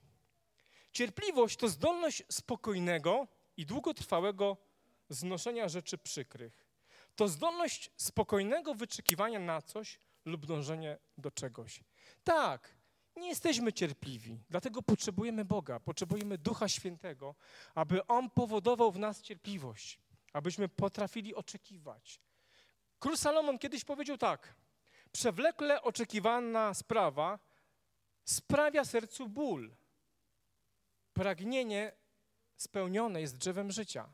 [0.92, 4.58] Cierpliwość to zdolność spokojnego i długotrwałego
[5.10, 6.66] znoszenia rzeczy przykrych.
[7.16, 11.84] To zdolność spokojnego wyczekiwania na coś lub dążenie do czegoś.
[12.24, 12.76] Tak,
[13.16, 17.36] nie jesteśmy cierpliwi, dlatego potrzebujemy Boga, potrzebujemy Ducha Świętego,
[17.76, 20.00] aby On powodował w nas cierpliwość,
[20.34, 22.22] abyśmy potrafili oczekiwać.
[23.00, 24.56] Król Salomon kiedyś powiedział tak:
[25.12, 27.39] Przewlekle oczekiwana sprawa
[28.26, 29.76] sprawia sercu ból.
[31.13, 31.92] Pragnienie
[32.58, 34.13] spełnione jest drzewem życia.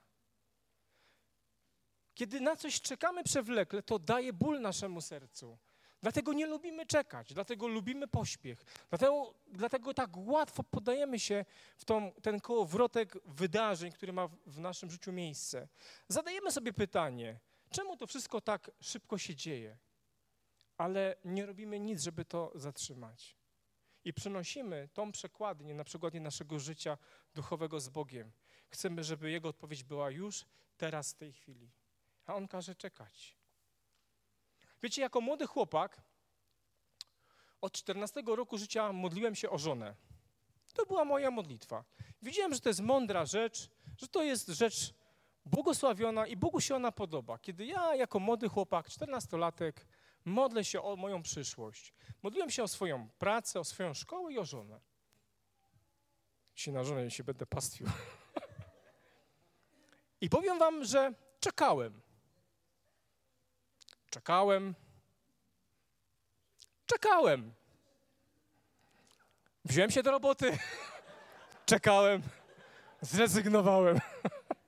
[2.14, 5.58] Kiedy na coś czekamy przewlekle, to daje ból naszemu sercu.
[6.06, 11.46] Dlatego nie lubimy czekać, dlatego lubimy pośpiech, dlatego, dlatego tak łatwo podajemy się
[11.78, 15.68] w tą, ten kołowrotek wydarzeń, który ma w naszym życiu miejsce.
[16.08, 17.40] Zadajemy sobie pytanie,
[17.70, 19.78] czemu to wszystko tak szybko się dzieje,
[20.78, 23.36] ale nie robimy nic, żeby to zatrzymać.
[24.04, 26.98] I przynosimy tą przekładnię na przykładzie naszego życia
[27.36, 28.32] duchowego z Bogiem.
[28.70, 30.46] Chcemy, żeby Jego odpowiedź była już,
[30.78, 31.72] teraz, w tej chwili.
[32.26, 33.35] A On każe czekać.
[34.86, 36.02] Wiecie, jako młody chłopak
[37.62, 39.96] od 14 roku życia modliłem się o żonę.
[40.74, 41.84] To była moja modlitwa.
[42.22, 44.94] Widziałem, że to jest mądra rzecz, że to jest rzecz
[45.46, 47.38] błogosławiona i Bogu się ona podoba.
[47.40, 49.74] Kiedy ja jako młody chłopak, 14-latek,
[50.26, 51.94] modlę się o moją przyszłość.
[52.24, 54.80] Modliłem się o swoją pracę, o swoją szkołę i o żonę.
[56.56, 57.88] Się na żonę się będę pastwił.
[60.22, 62.05] I powiem wam, że czekałem.
[64.16, 64.76] Czekałem.
[66.86, 67.54] Czekałem.
[69.66, 70.58] Wziąłem się do roboty.
[71.72, 72.22] Czekałem.
[73.02, 74.00] Zrezygnowałem.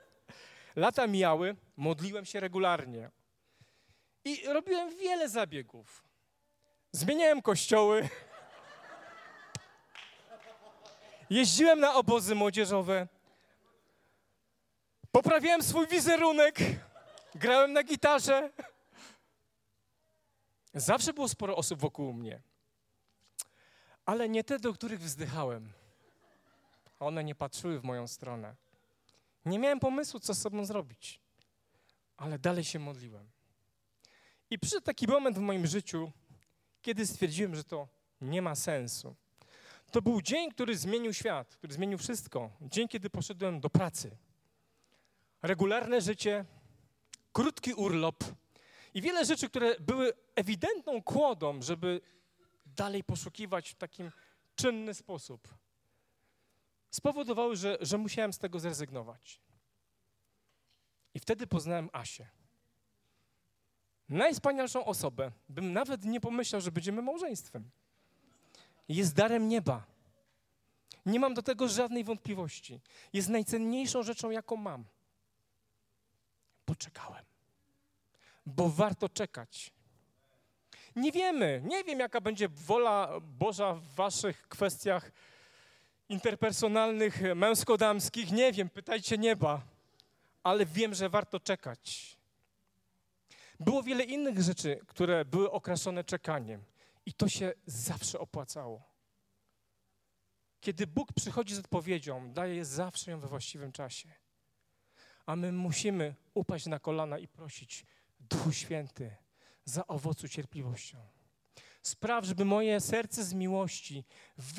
[0.76, 3.10] Lata mijały, modliłem się regularnie.
[4.24, 6.04] I robiłem wiele zabiegów.
[6.92, 8.10] Zmieniałem kościoły.
[11.30, 13.08] Jeździłem na obozy młodzieżowe.
[15.12, 16.60] Poprawiałem swój wizerunek.
[17.36, 18.52] Grałem na gitarze.
[20.80, 22.42] Zawsze było sporo osób wokół mnie.
[24.06, 25.70] Ale nie te, do których wzdychałem.
[27.00, 28.56] One nie patrzyły w moją stronę.
[29.46, 31.20] Nie miałem pomysłu, co z sobą zrobić.
[32.18, 33.30] Ale dalej się modliłem.
[34.50, 36.12] I przyszedł taki moment w moim życiu,
[36.82, 37.88] kiedy stwierdziłem, że to
[38.22, 39.16] nie ma sensu.
[39.92, 42.50] To był dzień, który zmienił świat, który zmienił wszystko.
[42.62, 44.18] Dzień, kiedy poszedłem do pracy.
[45.42, 46.46] Regularne życie,
[47.34, 48.24] krótki urlop
[48.98, 52.02] i wiele rzeczy, które były ewidentną kłodą, żeby
[52.66, 54.12] dalej poszukiwać w takim
[54.56, 55.48] czynny sposób,
[56.90, 59.42] spowodowały, że, że musiałem z tego zrezygnować.
[61.14, 62.28] I wtedy poznałem Asię.
[64.10, 67.70] Najwspanialszą osobę, bym nawet nie pomyślał, że będziemy małżeństwem.
[68.90, 69.86] Jest darem nieba.
[71.06, 72.82] Nie mam do tego żadnej wątpliwości.
[73.14, 74.86] Jest najcenniejszą rzeczą, jaką mam.
[76.66, 77.27] Poczekałem
[78.48, 79.72] bo warto czekać.
[80.96, 85.12] Nie wiemy, nie wiem, jaka będzie wola Boża w waszych kwestiach
[86.10, 89.62] interpersonalnych, męsko-damskich, nie wiem, pytajcie nieba,
[90.44, 92.18] ale wiem, że warto czekać.
[93.60, 96.64] Było wiele innych rzeczy, które były okraszone czekaniem
[97.06, 98.84] i to się zawsze opłacało.
[100.62, 104.10] Kiedy Bóg przychodzi z odpowiedzią, daje zawsze ją we właściwym czasie.
[105.26, 107.86] A my musimy upaść na kolana i prosić,
[108.20, 109.16] Duchu Święty,
[109.66, 110.98] za owocu cierpliwością.
[111.82, 114.04] Spraw, żeby moje serce z miłości
[114.38, 114.54] w,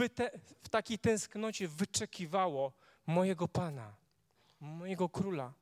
[0.62, 2.72] w takiej tęsknocie wyczekiwało
[3.06, 3.96] mojego Pana,
[4.60, 5.54] mojego Króla.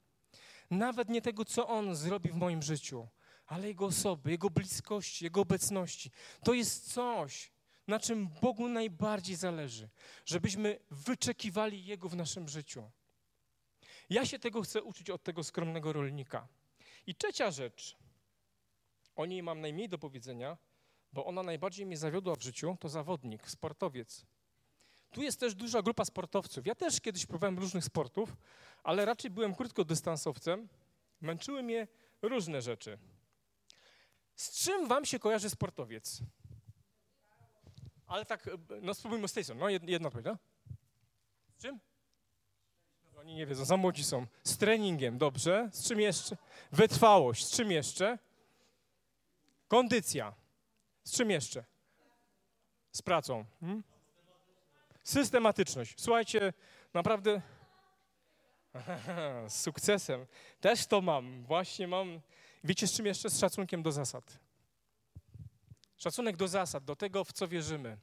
[0.71, 3.09] Nawet nie tego, co On zrobi w moim życiu,
[3.47, 6.11] ale Jego osoby, Jego bliskości, Jego obecności.
[6.45, 7.53] To jest coś,
[7.87, 9.89] na czym Bogu najbardziej zależy,
[10.25, 12.91] żebyśmy wyczekiwali Jego w naszym życiu.
[14.11, 16.49] Ja się tego chcę uczyć od tego skromnego rolnika.
[17.07, 17.97] I trzecia rzecz,
[19.17, 20.57] o niej mam najmniej do powiedzenia,
[21.13, 24.27] bo ona najbardziej mnie zawiodła w życiu, to zawodnik, sportowiec.
[25.11, 26.67] Tu jest też duża grupa sportowców.
[26.67, 28.37] Ja też kiedyś próbowałem różnych sportów,
[28.83, 30.69] ale raczej byłem krótkodystansowcem.
[31.21, 31.89] Męczyły mnie
[32.23, 32.99] różne rzeczy.
[34.35, 36.21] Z czym wam się kojarzy sportowiec?
[38.07, 38.51] Ale tak,
[38.83, 39.61] no spróbujmy z tej strony.
[39.61, 40.39] No jedna odpowiedź, no?
[41.59, 41.81] Z czym?
[43.27, 44.27] Oni nie wiedzą, za młodzi są.
[44.45, 45.69] Z treningiem, dobrze.
[45.73, 46.37] Z czym jeszcze?
[46.73, 47.47] Wytrwałość.
[47.47, 48.19] Z czym jeszcze?
[49.69, 50.35] Kondycja.
[51.05, 51.65] Z czym jeszcze?
[52.93, 53.45] Z pracą.
[53.61, 53.83] Hmm?
[55.03, 55.95] Systematyczność.
[55.97, 56.53] Słuchajcie,
[56.95, 57.43] naprawdę
[59.49, 60.27] z sukcesem.
[60.61, 61.45] Też to mam.
[61.45, 62.21] Właśnie mam.
[62.65, 63.31] Wiecie, z czym jeszcze?
[63.31, 64.39] Z szacunkiem do zasad.
[65.97, 67.99] Szacunek do zasad, do tego, w co wierzymy.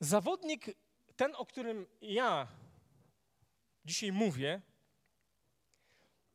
[0.00, 0.64] Zawodnik,
[1.16, 2.48] ten, o którym ja
[3.84, 4.62] dzisiaj mówię,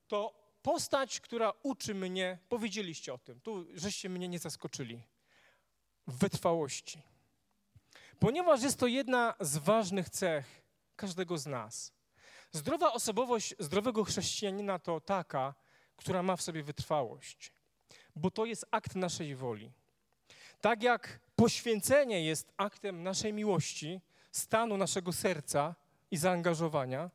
[0.07, 5.01] to postać, która uczy mnie, powiedzieliście o tym, tu żeście mnie nie zaskoczyli,
[6.07, 7.01] wytrwałości.
[8.19, 10.61] Ponieważ jest to jedna z ważnych cech
[10.95, 11.93] każdego z nas.
[12.51, 15.53] Zdrowa osobowość zdrowego chrześcijanina to taka,
[15.95, 17.53] która ma w sobie wytrwałość,
[18.15, 19.71] bo to jest akt naszej woli.
[20.61, 25.75] Tak jak poświęcenie jest aktem naszej miłości, stanu naszego serca
[26.11, 27.09] i zaangażowania,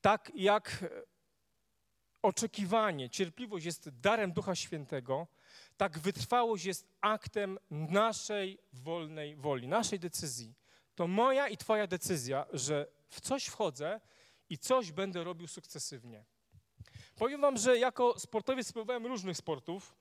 [0.00, 0.84] tak jak
[2.22, 5.26] oczekiwanie, cierpliwość jest darem Ducha Świętego,
[5.76, 10.54] tak wytrwałość jest aktem naszej wolnej woli, naszej decyzji.
[10.94, 14.00] To moja i Twoja decyzja, że w coś wchodzę
[14.48, 16.24] i coś będę robił sukcesywnie.
[17.16, 19.94] Powiem Wam, że jako sportowiec spróbowałem różnych sportów.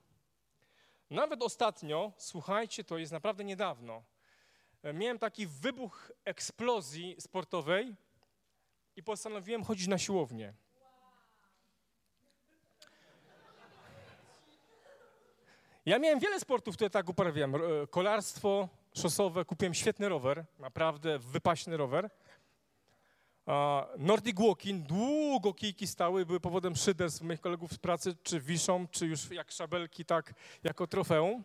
[1.10, 4.04] Nawet ostatnio, słuchajcie, to jest naprawdę niedawno,
[4.94, 7.96] miałem taki wybuch eksplozji sportowej
[9.00, 10.54] i postanowiłem chodzić na siłownię.
[15.86, 17.56] Ja miałem wiele sportów, które tak uprawiałem.
[17.56, 17.60] E,
[17.90, 22.10] kolarstwo szosowe, kupiłem świetny rower, naprawdę wypaśny rower.
[23.98, 29.08] Nordic Walking, długo kijki stały, były powodem szyderstw moich kolegów z pracy, czy wiszą, czy
[29.08, 30.34] już jak szabelki, tak
[30.64, 31.44] jako trofeum.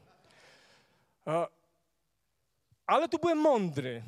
[2.86, 4.02] Ale tu byłem mądry.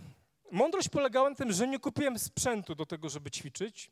[0.51, 3.91] Mądrość polegała na tym, że nie kupiłem sprzętu do tego, żeby ćwiczyć,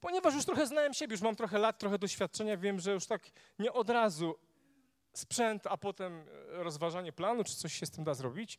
[0.00, 3.22] ponieważ już trochę znałem siebie, już mam trochę lat, trochę doświadczenia, wiem, że już tak
[3.58, 4.38] nie od razu
[5.12, 8.58] sprzęt, a potem rozważanie planu, czy coś się z tym da zrobić.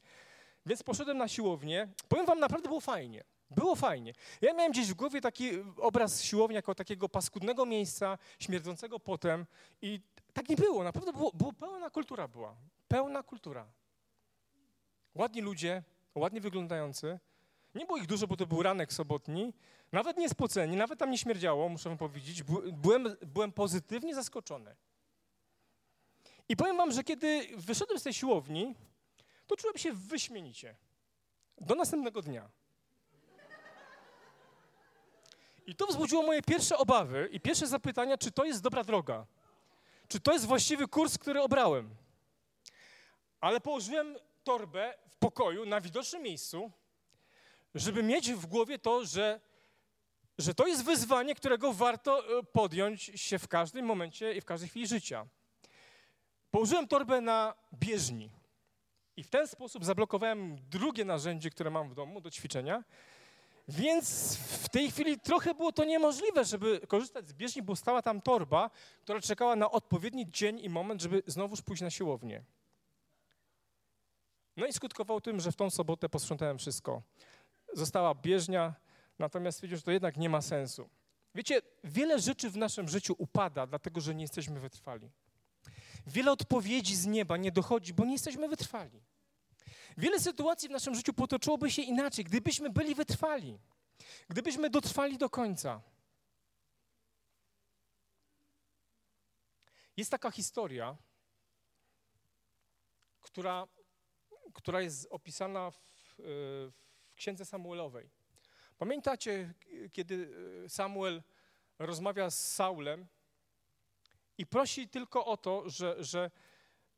[0.65, 1.87] Więc poszedłem na siłownię.
[2.07, 3.23] Powiem wam, naprawdę było fajnie.
[3.49, 4.13] Było fajnie.
[4.41, 9.45] Ja miałem gdzieś w głowie taki obraz siłowni jako takiego paskudnego miejsca, śmierdzącego potem
[9.81, 10.01] i
[10.33, 10.83] tak nie było.
[10.83, 12.55] Naprawdę było, było pełna kultura była.
[12.87, 13.67] Pełna kultura.
[15.15, 15.83] Ładni ludzie,
[16.17, 17.19] ładnie wyglądający.
[17.75, 19.53] Nie było ich dużo, bo to był ranek sobotni.
[19.91, 22.43] Nawet nie spoceni, nawet tam nie śmierdziało, muszę wam powiedzieć.
[22.71, 24.75] Byłem, byłem pozytywnie zaskoczony.
[26.49, 28.75] I powiem wam, że kiedy wyszedłem z tej siłowni,
[29.47, 30.75] to czułem się wyśmienicie.
[31.57, 32.49] Do następnego dnia.
[35.67, 39.25] I to wzbudziło moje pierwsze obawy i pierwsze zapytania, czy to jest dobra droga.
[40.07, 41.95] Czy to jest właściwy kurs, który obrałem.
[43.41, 44.15] Ale położyłem
[44.47, 46.71] torbę w pokoju na widocznym miejscu,
[47.75, 49.39] żeby mieć w głowie to, że,
[50.37, 54.69] że to jest wyzwanie, którego warto e, podjąć się w każdym momencie i w każdej
[54.69, 55.25] chwili życia.
[56.51, 58.29] Położyłem torbę na bieżni
[59.17, 62.83] i w ten sposób zablokowałem drugie narzędzie, które mam w domu do ćwiczenia.
[63.67, 68.21] Więc w tej chwili trochę było to niemożliwe, żeby korzystać z bieżni, bo stała tam
[68.21, 68.69] torba,
[69.01, 72.43] która czekała na odpowiedni dzień i moment, żeby znowuż pójść na siłownię.
[74.57, 77.01] No i skutkowało tym, że w tą sobotę posprzątałem wszystko.
[77.73, 78.75] Została bieżnia,
[79.19, 80.89] natomiast stwierdziłem, że to jednak nie ma sensu.
[81.35, 85.11] Wiecie, wiele rzeczy w naszym życiu upada, dlatego że nie jesteśmy wytrwali.
[86.07, 89.01] Wiele odpowiedzi z nieba nie dochodzi, bo nie jesteśmy wytrwali.
[89.97, 93.59] Wiele sytuacji w naszym życiu potoczyłoby się inaczej, gdybyśmy byli wytrwali,
[94.29, 95.81] gdybyśmy dotrwali do końca.
[99.97, 100.97] Jest taka historia,
[103.21, 103.67] która,
[104.57, 105.77] która jest opisana w,
[107.09, 108.09] w księdze Samuelowej.
[108.77, 109.53] Pamiętacie,
[109.93, 110.33] kiedy
[110.67, 111.23] Samuel
[111.79, 113.07] rozmawia z Saulem
[114.37, 116.31] i prosi tylko o to, że, że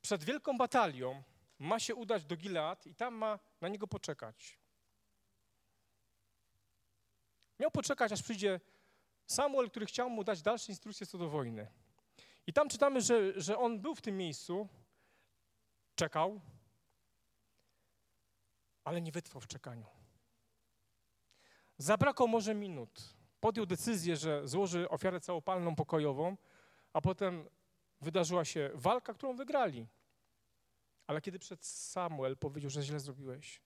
[0.02, 1.24] przed wielką batalią
[1.60, 4.60] ma się udać do Gilead i tam ma na niego poczekać.
[7.60, 8.60] Miał poczekać, aż przyjdzie
[9.26, 11.68] Samuel, który chciał mu dać dalsze instrukcje co do wojny.
[12.48, 14.68] I tam czytamy, że, że on był w tym miejscu,
[15.96, 16.42] czekał,
[18.90, 19.86] ale nie wytrwał w czekaniu.
[21.78, 23.14] Zabrakło może minut.
[23.40, 26.38] Podjął decyzję, że złoży ofiarę całopalną pokojową,
[26.94, 27.50] a potem
[28.02, 29.88] wydarzyła się walka, którą wygrali.
[31.08, 33.62] Ale kiedy przed Samuel powiedział, że źle zrobiłeś,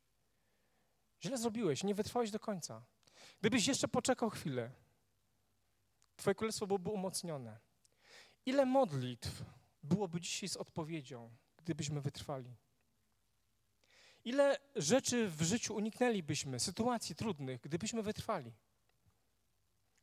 [1.21, 2.85] źle zrobiłeś, nie wytrwałeś do końca.
[3.41, 4.71] Gdybyś jeszcze poczekał chwilę,
[6.15, 7.59] Twoje królestwo byłoby umocnione.
[8.45, 9.43] Ile modlitw
[9.83, 12.55] byłoby dzisiaj z odpowiedzią, gdybyśmy wytrwali?
[14.25, 18.53] Ile rzeczy w życiu uniknęlibyśmy, sytuacji trudnych, gdybyśmy wytrwali?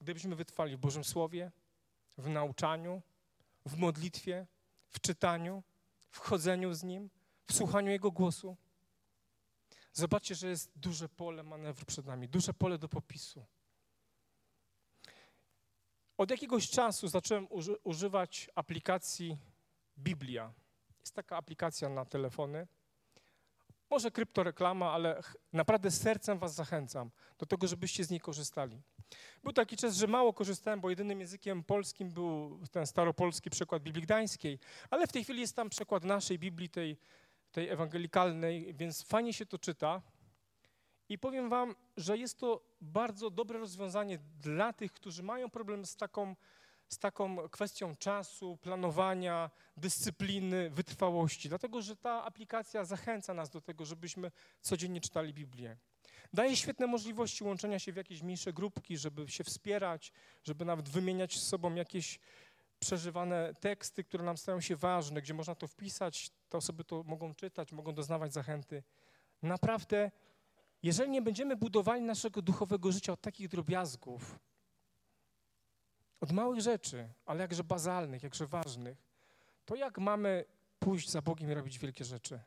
[0.00, 1.52] Gdybyśmy wytrwali w Bożym Słowie,
[2.18, 3.02] w nauczaniu,
[3.66, 4.46] w modlitwie,
[4.88, 5.62] w czytaniu,
[6.10, 7.10] w chodzeniu z Nim,
[7.46, 8.56] w słuchaniu Jego głosu.
[9.92, 13.44] Zobaczcie, że jest duże pole manewru przed nami, duże pole do popisu.
[16.18, 19.38] Od jakiegoś czasu zacząłem uży używać aplikacji
[19.98, 20.52] Biblia.
[21.00, 22.66] Jest taka aplikacja na telefony.
[23.90, 25.20] Może kryptoreklama, ale
[25.52, 28.82] naprawdę sercem was zachęcam do tego, żebyście z niej korzystali.
[29.42, 34.02] Był taki czas, że mało korzystałem, bo jedynym językiem polskim był ten staropolski przekład Biblii
[34.02, 34.58] Gdańskiej,
[34.90, 36.96] ale w tej chwili jest tam przekład naszej Biblii, tej,
[37.52, 40.02] tej ewangelikalnej, więc fajnie się to czyta.
[41.08, 45.96] I powiem wam, że jest to bardzo dobre rozwiązanie dla tych, którzy mają problem z
[45.96, 46.36] taką,
[46.90, 53.84] z taką kwestią czasu, planowania, dyscypliny, wytrwałości, dlatego że ta aplikacja zachęca nas do tego,
[53.84, 54.30] żebyśmy
[54.60, 55.76] codziennie czytali Biblię.
[56.32, 60.12] Daje świetne możliwości łączenia się w jakieś mniejsze grupki, żeby się wspierać,
[60.44, 62.18] żeby nawet wymieniać z sobą jakieś
[62.78, 67.34] przeżywane teksty, które nam stają się ważne, gdzie można to wpisać, te osoby to mogą
[67.34, 68.82] czytać, mogą doznawać zachęty.
[69.42, 70.10] Naprawdę,
[70.82, 74.38] jeżeli nie będziemy budowali naszego duchowego życia od takich drobiazgów,
[76.20, 78.98] od małych rzeczy, ale jakże bazalnych, jakże ważnych,
[79.64, 80.44] to jak mamy
[80.78, 82.40] pójść za Bogiem i robić wielkie rzeczy?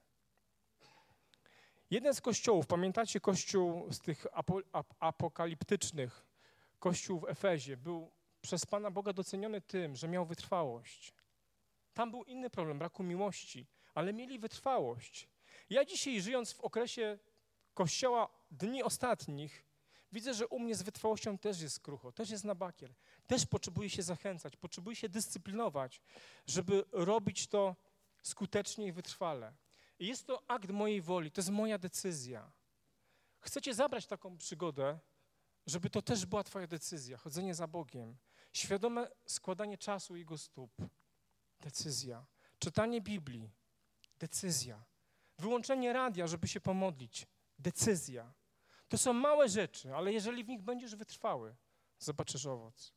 [1.92, 4.26] Jeden z kościołów, pamiętacie kościół z tych
[5.00, 6.26] apokaliptycznych,
[6.80, 8.12] kościół w Efezie, był
[8.42, 11.14] przez Pana Boga doceniony tym, że miał wytrwałość.
[11.94, 15.30] Tam był inny problem, braku miłości, ale mieli wytrwałość.
[15.70, 17.20] Ja dzisiaj, żyjąc w okresie
[17.74, 19.66] kościoła dni ostatnich,
[20.14, 22.94] widzę, że u mnie z wytrwałością też jest krucho, też jest na bakier.
[23.28, 26.02] Też potrzebuję się zachęcać, potrzebuję się dyscyplinować,
[26.48, 27.76] żeby robić to
[28.24, 29.54] skutecznie i wytrwale.
[30.00, 32.52] I jest to akt mojej woli, to jest moja decyzja.
[33.40, 35.00] Chcecie zabrać taką przygodę,
[35.66, 38.18] żeby to też była Twoja decyzja, chodzenie za Bogiem,
[38.54, 40.72] świadome składanie czasu Jego stóp,
[41.60, 42.26] decyzja,
[42.60, 43.50] czytanie Biblii,
[44.20, 44.84] decyzja,
[45.38, 47.28] wyłączenie radia, żeby się pomodlić,
[47.60, 48.34] decyzja.
[48.94, 51.56] To są małe rzeczy, ale jeżeli w nich będziesz wytrwały,
[52.00, 52.94] zobaczysz owoc.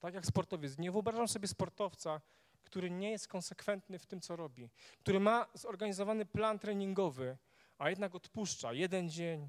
[0.00, 0.78] Tak jak sportowiec.
[0.78, 2.20] Nie wyobrażam sobie sportowca,
[2.64, 7.36] który nie jest konsekwentny w tym, co robi, który ma zorganizowany plan treningowy,
[7.78, 9.48] a jednak odpuszcza jeden dzień,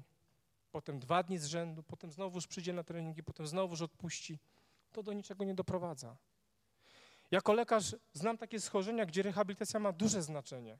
[0.70, 4.38] potem dwa dni z rzędu, potem znowuż przyjdzie na treningi, potem znowuż odpuści,
[4.92, 6.16] to do niczego nie doprowadza.
[7.30, 10.78] Jako lekarz znam takie schorzenia, gdzie rehabilitacja ma duże znaczenie.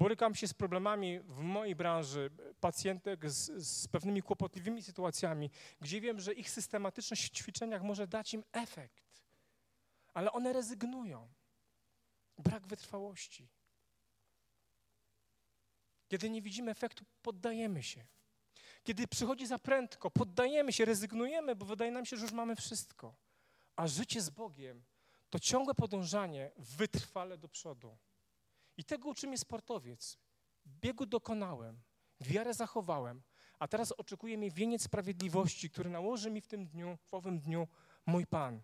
[0.00, 2.30] Borykam się z problemami w mojej branży
[2.60, 8.34] pacjentek z, z, pewnymi kłopotliwymi sytuacjami, gdzie wiem, że ich systematyczność w ćwiczeniach może dać
[8.34, 9.22] im efekt,
[10.14, 11.28] ale one rezygnują.
[12.38, 13.48] Brak wytrwałości.
[16.08, 18.06] Kiedy nie widzimy efektu, poddajemy się.
[18.84, 23.14] Kiedy przychodzi za prędko, poddajemy się, rezygnujemy, bo wydaje nam się, że już mamy wszystko.
[23.76, 24.82] A życie z Bogiem
[25.30, 27.96] to ciągłe podążanie wytrwale do przodu.
[28.80, 30.18] I tego uczy mnie sportowiec.
[30.66, 31.80] Biegu dokonałem,
[32.20, 33.22] wiarę zachowałem,
[33.58, 37.68] a teraz oczekuje mnie wieniec sprawiedliwości, który nałoży mi w tym dniu, w owym dniu
[38.06, 38.62] mój Pan.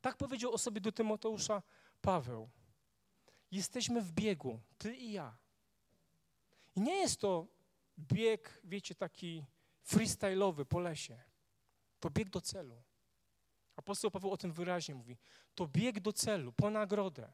[0.00, 1.62] Tak powiedział o sobie do Tymoteusza
[2.00, 2.50] Paweł.
[3.50, 5.38] Jesteśmy w biegu, ty i ja.
[6.76, 7.46] I nie jest to
[7.98, 9.44] bieg, wiecie, taki
[9.86, 11.22] freestyle'owy po lesie.
[11.98, 12.82] To bieg do celu.
[13.76, 15.18] Apostoł Paweł o tym wyraźnie mówi.
[15.54, 17.32] To bieg do celu, po nagrodę.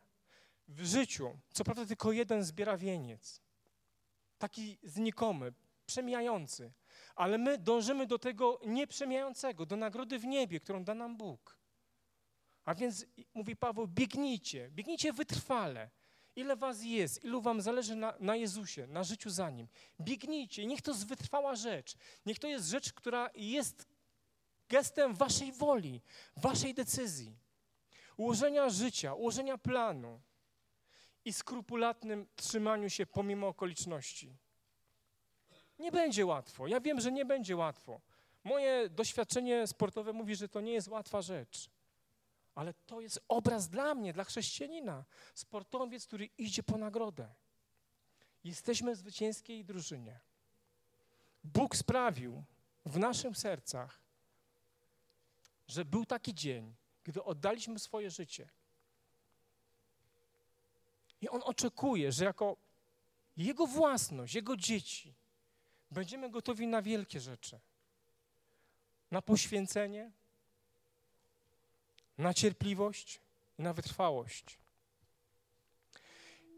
[0.68, 3.40] W życiu, co prawda tylko jeden zbiera wieniec.
[4.38, 5.52] Taki znikomy,
[5.86, 6.72] przemijający.
[7.14, 11.58] Ale my dążymy do tego nieprzemijającego, do nagrody w niebie, którą da nam Bóg.
[12.64, 15.90] A więc, mówi Paweł, biegnijcie, biegnijcie wytrwale.
[16.36, 19.68] Ile was jest, ilu wam zależy na, na Jezusie, na życiu za Nim.
[20.00, 21.96] Biegnijcie, niech to jest wytrwała rzecz.
[22.26, 23.86] Niech to jest rzecz, która jest
[24.68, 26.02] gestem waszej woli,
[26.36, 27.36] waszej decyzji.
[28.16, 30.20] Ułożenia życia, ułożenia planu
[31.26, 34.36] i skrupulatnym trzymaniu się pomimo okoliczności.
[35.78, 36.66] Nie będzie łatwo.
[36.66, 38.00] Ja wiem, że nie będzie łatwo.
[38.44, 41.70] Moje doświadczenie sportowe mówi, że to nie jest łatwa rzecz.
[42.54, 45.04] Ale to jest obraz dla mnie, dla chrześcijanina.
[45.34, 47.34] Sportowiec, który idzie po nagrodę.
[48.44, 50.20] Jesteśmy w zwycięskiej drużynie.
[51.44, 52.44] Bóg sprawił
[52.84, 54.00] w naszych sercach,
[55.68, 56.74] że był taki dzień,
[57.04, 58.48] gdy oddaliśmy swoje życie.
[61.20, 62.56] I On oczekuje, że jako
[63.36, 65.14] Jego własność, Jego dzieci,
[65.90, 67.60] będziemy gotowi na wielkie rzeczy.
[69.10, 70.10] Na poświęcenie,
[72.18, 73.20] na cierpliwość
[73.58, 74.58] i na wytrwałość.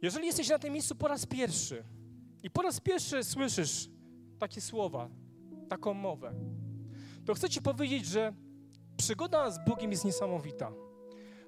[0.03, 1.85] Jeżeli jesteś na tym miejscu po raz pierwszy
[2.43, 3.89] i po raz pierwszy słyszysz
[4.39, 5.09] takie słowa,
[5.69, 6.35] taką mowę,
[7.27, 8.33] to chcę Ci powiedzieć, że
[8.97, 10.73] przygoda z Bogiem jest niesamowita.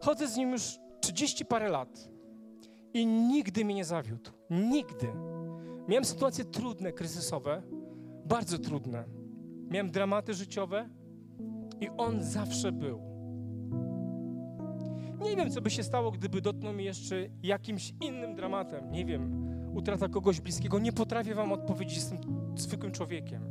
[0.00, 0.62] Chodzę z Nim już
[1.00, 2.08] 30 parę lat
[2.94, 4.30] i nigdy mnie nie zawiódł.
[4.50, 5.08] Nigdy.
[5.88, 7.62] Miałem sytuacje trudne, kryzysowe,
[8.24, 9.04] bardzo trudne.
[9.70, 10.88] Miałem dramaty życiowe
[11.80, 13.00] i On zawsze był.
[15.22, 18.92] Nie wiem, co by się stało, gdyby dotknął mnie jeszcze jakimś innym dramatem.
[18.92, 20.78] Nie wiem, utrata kogoś bliskiego.
[20.78, 22.18] Nie potrafię wam odpowiedzieć, jestem
[22.56, 23.42] zwykłym człowiekiem.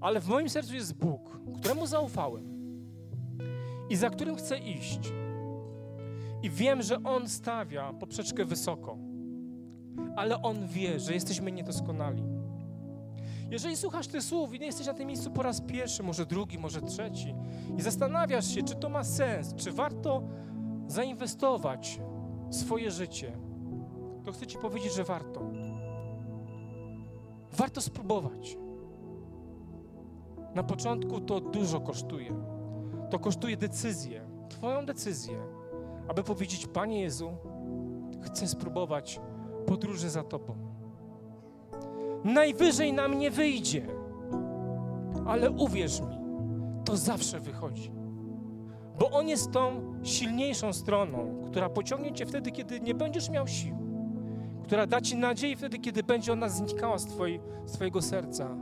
[0.00, 2.44] Ale w moim sercu jest Bóg, któremu zaufałem
[3.90, 5.00] i za którym chcę iść.
[6.42, 8.98] I wiem, że On stawia poprzeczkę wysoko,
[10.16, 12.22] ale On wie, że jesteśmy niedoskonali.
[13.50, 16.58] Jeżeli słuchasz tych słów i nie jesteś na tym miejscu po raz pierwszy, może drugi,
[16.58, 17.34] może trzeci
[17.78, 20.22] i zastanawiasz się, czy to ma sens, czy warto
[20.86, 22.00] zainwestować
[22.50, 23.32] swoje życie,
[24.24, 25.50] to chcę Ci powiedzieć, że warto.
[27.52, 28.56] Warto spróbować.
[30.54, 32.30] Na początku to dużo kosztuje.
[33.10, 35.42] To kosztuje decyzję, Twoją decyzję,
[36.08, 37.30] aby powiedzieć: Panie Jezu,
[38.22, 39.20] chcę spróbować
[39.66, 40.54] podróży za Tobą.
[42.24, 43.86] Najwyżej nam nie wyjdzie,
[45.26, 46.18] ale uwierz mi,
[46.84, 47.92] to zawsze wychodzi.
[48.98, 53.76] Bo On jest tą silniejszą stroną, która pociągnie Cię wtedy, kiedy nie będziesz miał sił,
[54.62, 57.08] która da Ci nadzieję wtedy, kiedy będzie ona znikała z,
[57.66, 58.56] z Twojego serca.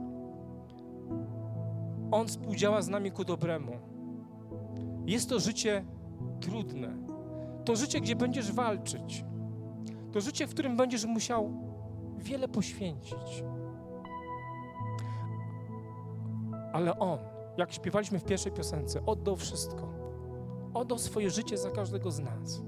[2.10, 3.72] On współdziała z nami ku dobremu.
[5.06, 5.84] Jest to życie
[6.40, 7.07] trudne.
[7.68, 9.24] To życie, gdzie będziesz walczyć.
[10.12, 11.52] To życie, w którym będziesz musiał
[12.18, 13.44] wiele poświęcić.
[16.72, 17.18] Ale On,
[17.58, 19.92] jak śpiewaliśmy w pierwszej piosence, oddał wszystko.
[20.74, 22.62] Oddał swoje życie za każdego z nas,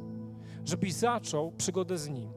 [0.65, 2.33] żebyś zaczął przygodę z Nim,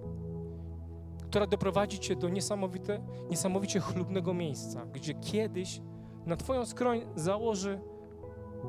[1.25, 2.99] która doprowadzi Cię do niesamowite,
[3.29, 5.81] niesamowicie chlubnego miejsca, gdzie kiedyś
[6.25, 7.81] na Twoją skroń założy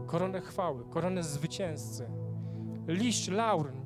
[0.07, 2.09] koronę chwały, koronę zwycięzcy,
[2.87, 3.84] liść laur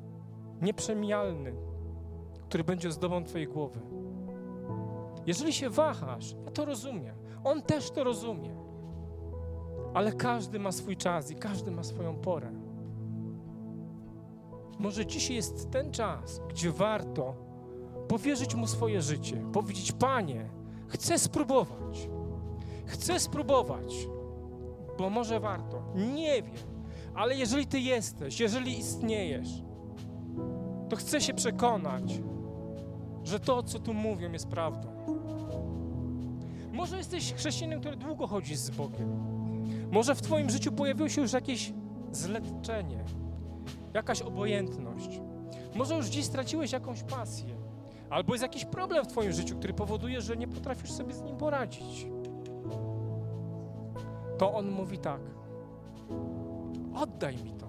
[0.61, 1.53] nieprzemijalny,
[2.43, 3.79] który będzie zdobą Twojej głowy.
[5.25, 7.15] Jeżeli się wahasz, ja to rozumiem.
[7.43, 8.55] On też to rozumie.
[9.93, 12.51] Ale każdy ma swój czas i każdy ma swoją porę.
[14.79, 17.35] Może dzisiaj jest ten czas, gdzie warto
[18.07, 20.49] powierzyć Mu swoje życie, powiedzieć: Panie,
[20.87, 22.09] chcę spróbować.
[22.85, 24.07] Chcę spróbować,
[24.97, 25.83] bo może warto.
[25.95, 26.55] Nie wiem,
[27.15, 29.49] ale jeżeli Ty jesteś, jeżeli istniejesz,
[30.89, 32.21] to chcę się przekonać,
[33.23, 34.87] że to, co tu mówią, jest prawdą.
[36.73, 39.39] Może jesteś chrześcijaninem, który długo chodzi z Bogiem.
[39.91, 41.73] Może w Twoim życiu pojawiło się już jakieś
[42.11, 43.03] zleczenie,
[43.93, 45.21] jakaś obojętność.
[45.75, 47.55] Może już dziś straciłeś jakąś pasję,
[48.09, 51.37] albo jest jakiś problem w Twoim życiu, który powoduje, że nie potrafisz sobie z nim
[51.37, 52.07] poradzić.
[54.37, 55.21] To on mówi tak:
[56.95, 57.68] Oddaj mi to.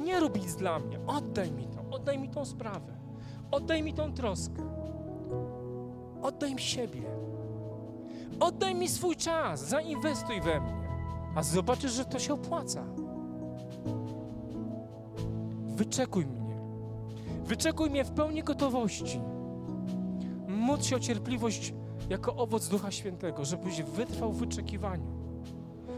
[0.00, 2.96] Nie rób nic dla mnie, oddaj mi to, oddaj mi tą sprawę,
[3.50, 4.62] oddaj mi tą troskę,
[6.22, 7.02] oddaj mi siebie.
[8.40, 10.88] Oddaj mi swój czas, zainwestuj we mnie,
[11.34, 12.84] a zobaczysz, że to się opłaca.
[15.66, 16.60] Wyczekuj mnie.
[17.44, 19.20] Wyczekuj mnie w pełni gotowości.
[20.48, 21.74] Módl się o cierpliwość
[22.10, 25.06] jako owoc Ducha Świętego, żebyś wytrwał w wyczekiwaniu.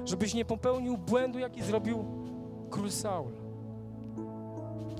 [0.04, 2.04] Żebyś nie popełnił błędu, jaki zrobił
[2.70, 3.41] król Saul.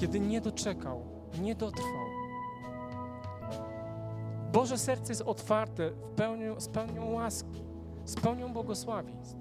[0.02, 1.00] Kiedy nie doczekał,
[1.40, 2.06] nie dotrwał.
[4.52, 7.62] Boże serce jest otwarte w z pełnią łaski,
[8.04, 9.36] z pełnią błogosławieństw.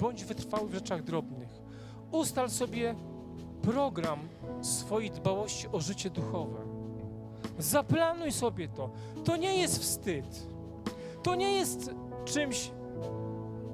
[0.00, 1.48] Bądź wytrwały w rzeczach drobnych.
[2.12, 2.94] Ustal sobie
[3.62, 4.18] program
[4.62, 6.58] swojej dbałości o życie duchowe.
[7.58, 8.90] Zaplanuj sobie to.
[9.24, 10.46] To nie jest wstyd.
[11.22, 11.90] To nie jest
[12.24, 12.70] czymś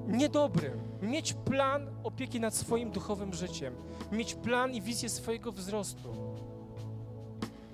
[0.08, 0.85] niedobrym.
[1.02, 3.74] Mieć plan opieki nad swoim duchowym życiem.
[4.12, 6.14] Mieć plan i wizję swojego wzrostu.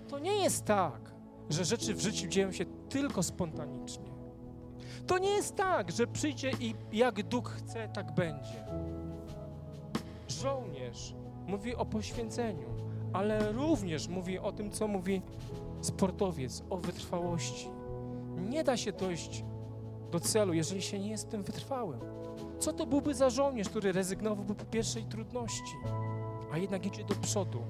[0.08, 1.14] To nie jest tak,
[1.50, 4.12] że rzeczy w życiu dzieją się tylko spontanicznie.
[5.06, 8.64] To nie jest tak, że przyjdzie i jak Duch chce, tak będzie.
[10.28, 11.14] Żołnierz
[11.46, 12.68] mówi o poświęceniu,
[13.12, 15.22] ale również mówi o tym, co mówi
[15.80, 17.68] sportowiec, o wytrwałości.
[18.36, 19.44] Nie da się dojść
[20.10, 22.00] do celu, jeżeli się nie jest tym wytrwałym.
[22.62, 25.76] Co to byłby za żołnierz, który rezygnowałby po pierwszej trudności,
[26.52, 27.62] a jednak idzie do przodu,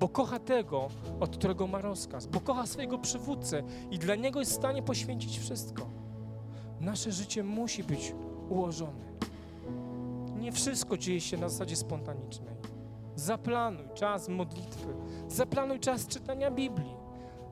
[0.00, 0.88] bo kocha tego,
[1.20, 5.38] od którego ma rozkaz, bo kocha swojego przywódcę i dla niego jest w stanie poświęcić
[5.38, 5.86] wszystko.
[6.80, 8.14] Nasze życie musi być
[8.48, 9.04] ułożone.
[10.40, 12.54] Nie wszystko dzieje się na zasadzie spontanicznej.
[13.16, 14.94] Zaplanuj czas modlitwy,
[15.28, 16.96] zaplanuj czas czytania Biblii,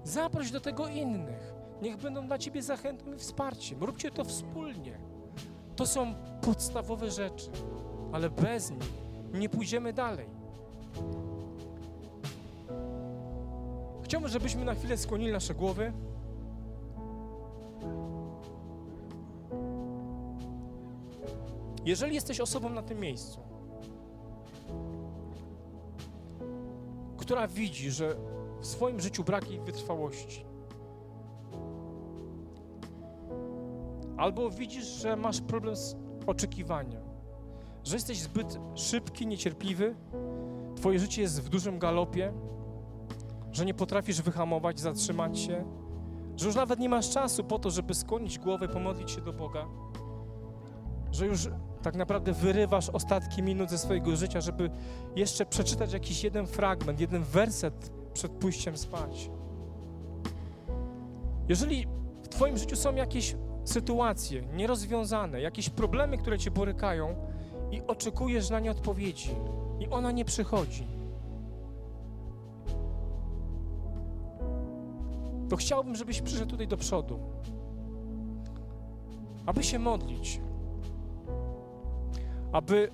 [0.05, 1.55] zaproś do tego innych.
[1.83, 3.85] Niech będą dla Ciebie zachętą i wsparciem.
[3.85, 5.10] Róbcie to wspólnie.
[5.77, 7.51] To są podstawowe rzeczy,
[8.13, 8.93] ale bez nich
[9.33, 10.27] nie pójdziemy dalej.
[14.05, 15.93] Chciałbym, żebyśmy na chwilę skłonili nasze głowy.
[21.85, 23.41] Jeżeli jesteś osobą na tym miejscu,
[27.17, 28.17] która widzi, że
[28.61, 30.45] w swoim życiu brak jej wytrwałości,
[34.21, 35.97] albo widzisz, że masz problem z
[36.27, 37.03] oczekiwaniem,
[37.85, 39.95] że jesteś zbyt szybki, niecierpliwy,
[40.77, 42.33] twoje życie jest w dużym galopie,
[43.53, 45.65] że nie potrafisz wyhamować, zatrzymać się,
[46.37, 49.67] że już nawet nie masz czasu po to, żeby skłonić głowę, pomodlić się do Boga,
[51.13, 51.49] że już
[51.83, 54.71] tak naprawdę wyrywasz ostatki minut ze swojego życia, żeby
[55.17, 59.31] jeszcze przeczytać jakiś jeden fragment, jeden werset przed pójściem spać.
[61.49, 61.87] Jeżeli
[62.23, 63.37] w Twoim życiu są jakieś
[63.73, 67.15] sytuacje nierozwiązane, jakieś problemy, które Cię borykają
[67.71, 69.31] i oczekujesz na nie odpowiedzi
[69.81, 70.87] i ona nie przychodzi,
[75.49, 77.19] to chciałbym, żebyś przyszedł tutaj do przodu,
[79.47, 80.41] aby się modlić,
[82.53, 82.91] aby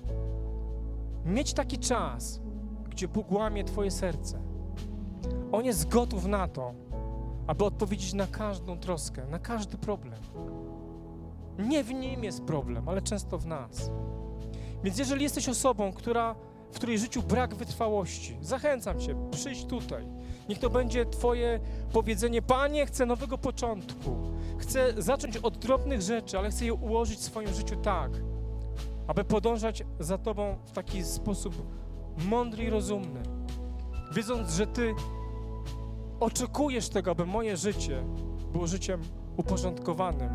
[1.25, 2.41] mieć taki czas,
[2.89, 4.39] gdzie Bóg łamie Twoje serce.
[5.51, 6.73] On jest gotów na to,
[7.47, 10.19] aby odpowiedzieć na każdą troskę, na każdy problem.
[11.59, 13.91] Nie w nim jest problem, ale często w nas.
[14.83, 16.35] Więc jeżeli jesteś osobą, która,
[16.71, 20.05] w której życiu brak wytrwałości, zachęcam Cię, przyjdź tutaj.
[20.49, 21.59] Niech to będzie Twoje
[21.93, 24.15] powiedzenie, Panie, chcę nowego początku.
[24.57, 28.11] Chcę zacząć od drobnych rzeczy, ale chcę je ułożyć w swoim życiu tak,
[29.07, 31.53] aby podążać za Tobą w taki sposób
[32.17, 33.23] mądry i rozumny,
[34.15, 34.93] wiedząc, że Ty
[36.19, 38.03] oczekujesz tego, aby moje życie
[38.53, 39.01] było życiem
[39.37, 40.29] uporządkowanym,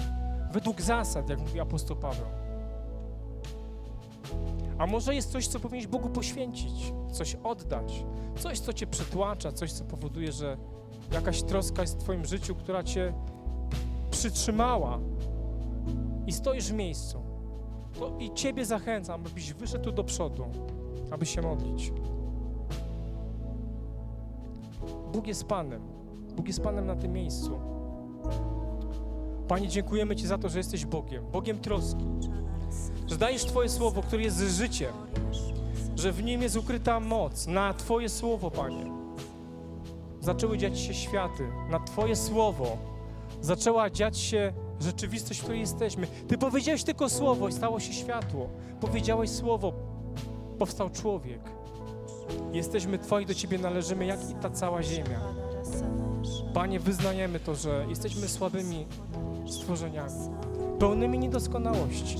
[0.52, 2.26] według zasad, jak mówi apostoł Paweł.
[4.78, 8.04] A może jest coś, co powinieneś Bogu poświęcić, coś oddać,
[8.38, 10.56] coś, co Cię przytłacza, coś, co powoduje, że
[11.12, 13.12] jakaś troska jest w Twoim życiu, która Cię
[14.10, 14.98] przytrzymała
[16.26, 17.22] i stoisz w miejscu.
[17.98, 20.44] To i Ciebie zachęcam, abyś wyszedł do przodu,
[21.10, 21.92] aby się modlić.
[25.12, 25.82] Bóg jest Panem.
[26.36, 27.60] Bóg jest Panem na tym miejscu.
[29.52, 32.04] Panie, dziękujemy Ci za to, że jesteś Bogiem, Bogiem troski,
[33.06, 34.92] że dajesz Twoje słowo, które jest życiem,
[35.96, 38.92] że w nim jest ukryta moc na Twoje słowo, Panie.
[40.20, 42.76] Zaczęły dziać się światy, na Twoje słowo
[43.40, 46.06] zaczęła dziać się rzeczywistość, w której jesteśmy.
[46.28, 48.48] Ty powiedziałeś tylko słowo i stało się światło.
[48.80, 49.72] Powiedziałeś słowo,
[50.58, 51.40] powstał człowiek.
[52.52, 55.20] Jesteśmy Twoi, do Ciebie należymy, jak i ta cała ziemia.
[56.54, 58.86] Panie, wyznajemy to, że jesteśmy słabymi
[59.46, 60.30] stworzeniami,
[60.78, 62.16] pełnymi niedoskonałości.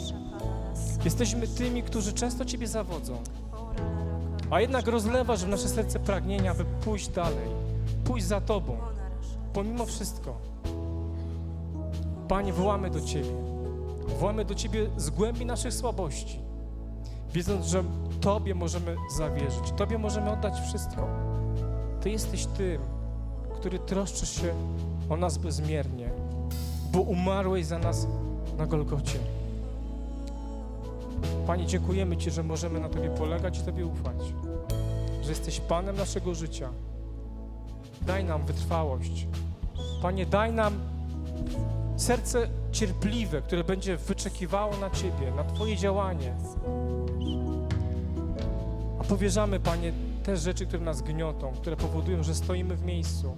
[1.05, 3.22] Jesteśmy tymi, którzy często Ciebie zawodzą,
[4.50, 7.48] a jednak rozlewasz w nasze serce pragnienia, aby pójść dalej,
[8.05, 8.76] pójść za Tobą,
[9.53, 10.36] pomimo wszystko.
[12.28, 13.30] Panie, wołamy do Ciebie.
[14.20, 16.38] Wołamy do Ciebie z głębi naszych słabości,
[17.32, 17.84] wiedząc, że
[18.20, 21.09] Tobie możemy zawierzyć, Tobie możemy oddać wszystko.
[22.00, 22.80] Ty jesteś tym,
[23.63, 24.55] który troszczysz się
[25.09, 26.11] o nas bezmiernie,
[26.93, 28.07] bo umarłeś za nas
[28.59, 29.19] na Golgocie.
[31.47, 34.17] Panie, dziękujemy Ci, że możemy na Tobie polegać i Tobie ufać,
[35.23, 36.71] że jesteś Panem naszego życia.
[38.07, 39.27] Daj nam wytrwałość.
[40.03, 40.75] Panie, daj nam
[41.97, 46.35] serce cierpliwe, które będzie wyczekiwało na Ciebie, na Twoje działanie.
[49.01, 49.93] A powierzamy, Panie,
[50.23, 53.37] te rzeczy, które nas gniotą, które powodują, że stoimy w miejscu.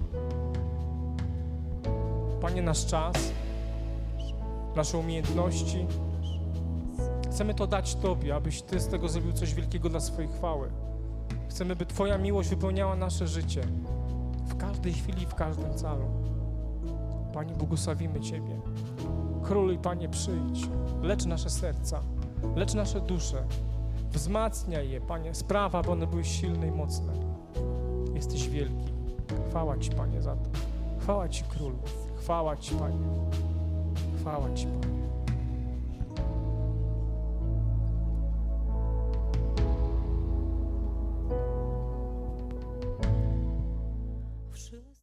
[2.40, 3.16] Panie, nasz czas,
[4.76, 5.86] nasze umiejętności,
[7.30, 10.70] chcemy to dać Tobie, abyś Ty z tego zrobił coś wielkiego dla swojej chwały.
[11.48, 13.62] Chcemy, by Twoja miłość wypełniała nasze życie
[14.46, 16.04] w każdej chwili, w każdym calu.
[17.32, 18.60] Panie, błogosławimy Ciebie.
[19.42, 20.68] Króluj, Panie, przyjdź.
[21.02, 22.00] Lecz nasze serca,
[22.56, 23.44] lecz nasze dusze.
[24.14, 25.34] Wzmacniaj je, Panie.
[25.34, 27.12] Sprawa, aby one były silne i mocne.
[28.14, 28.92] Jesteś wielki.
[29.48, 30.50] Chwała Ci, Panie, za to.
[31.00, 31.78] Chwała Ci, Królu.
[32.18, 33.06] Chwała Ci, Panie.
[34.20, 35.03] Chwała Ci, Panie.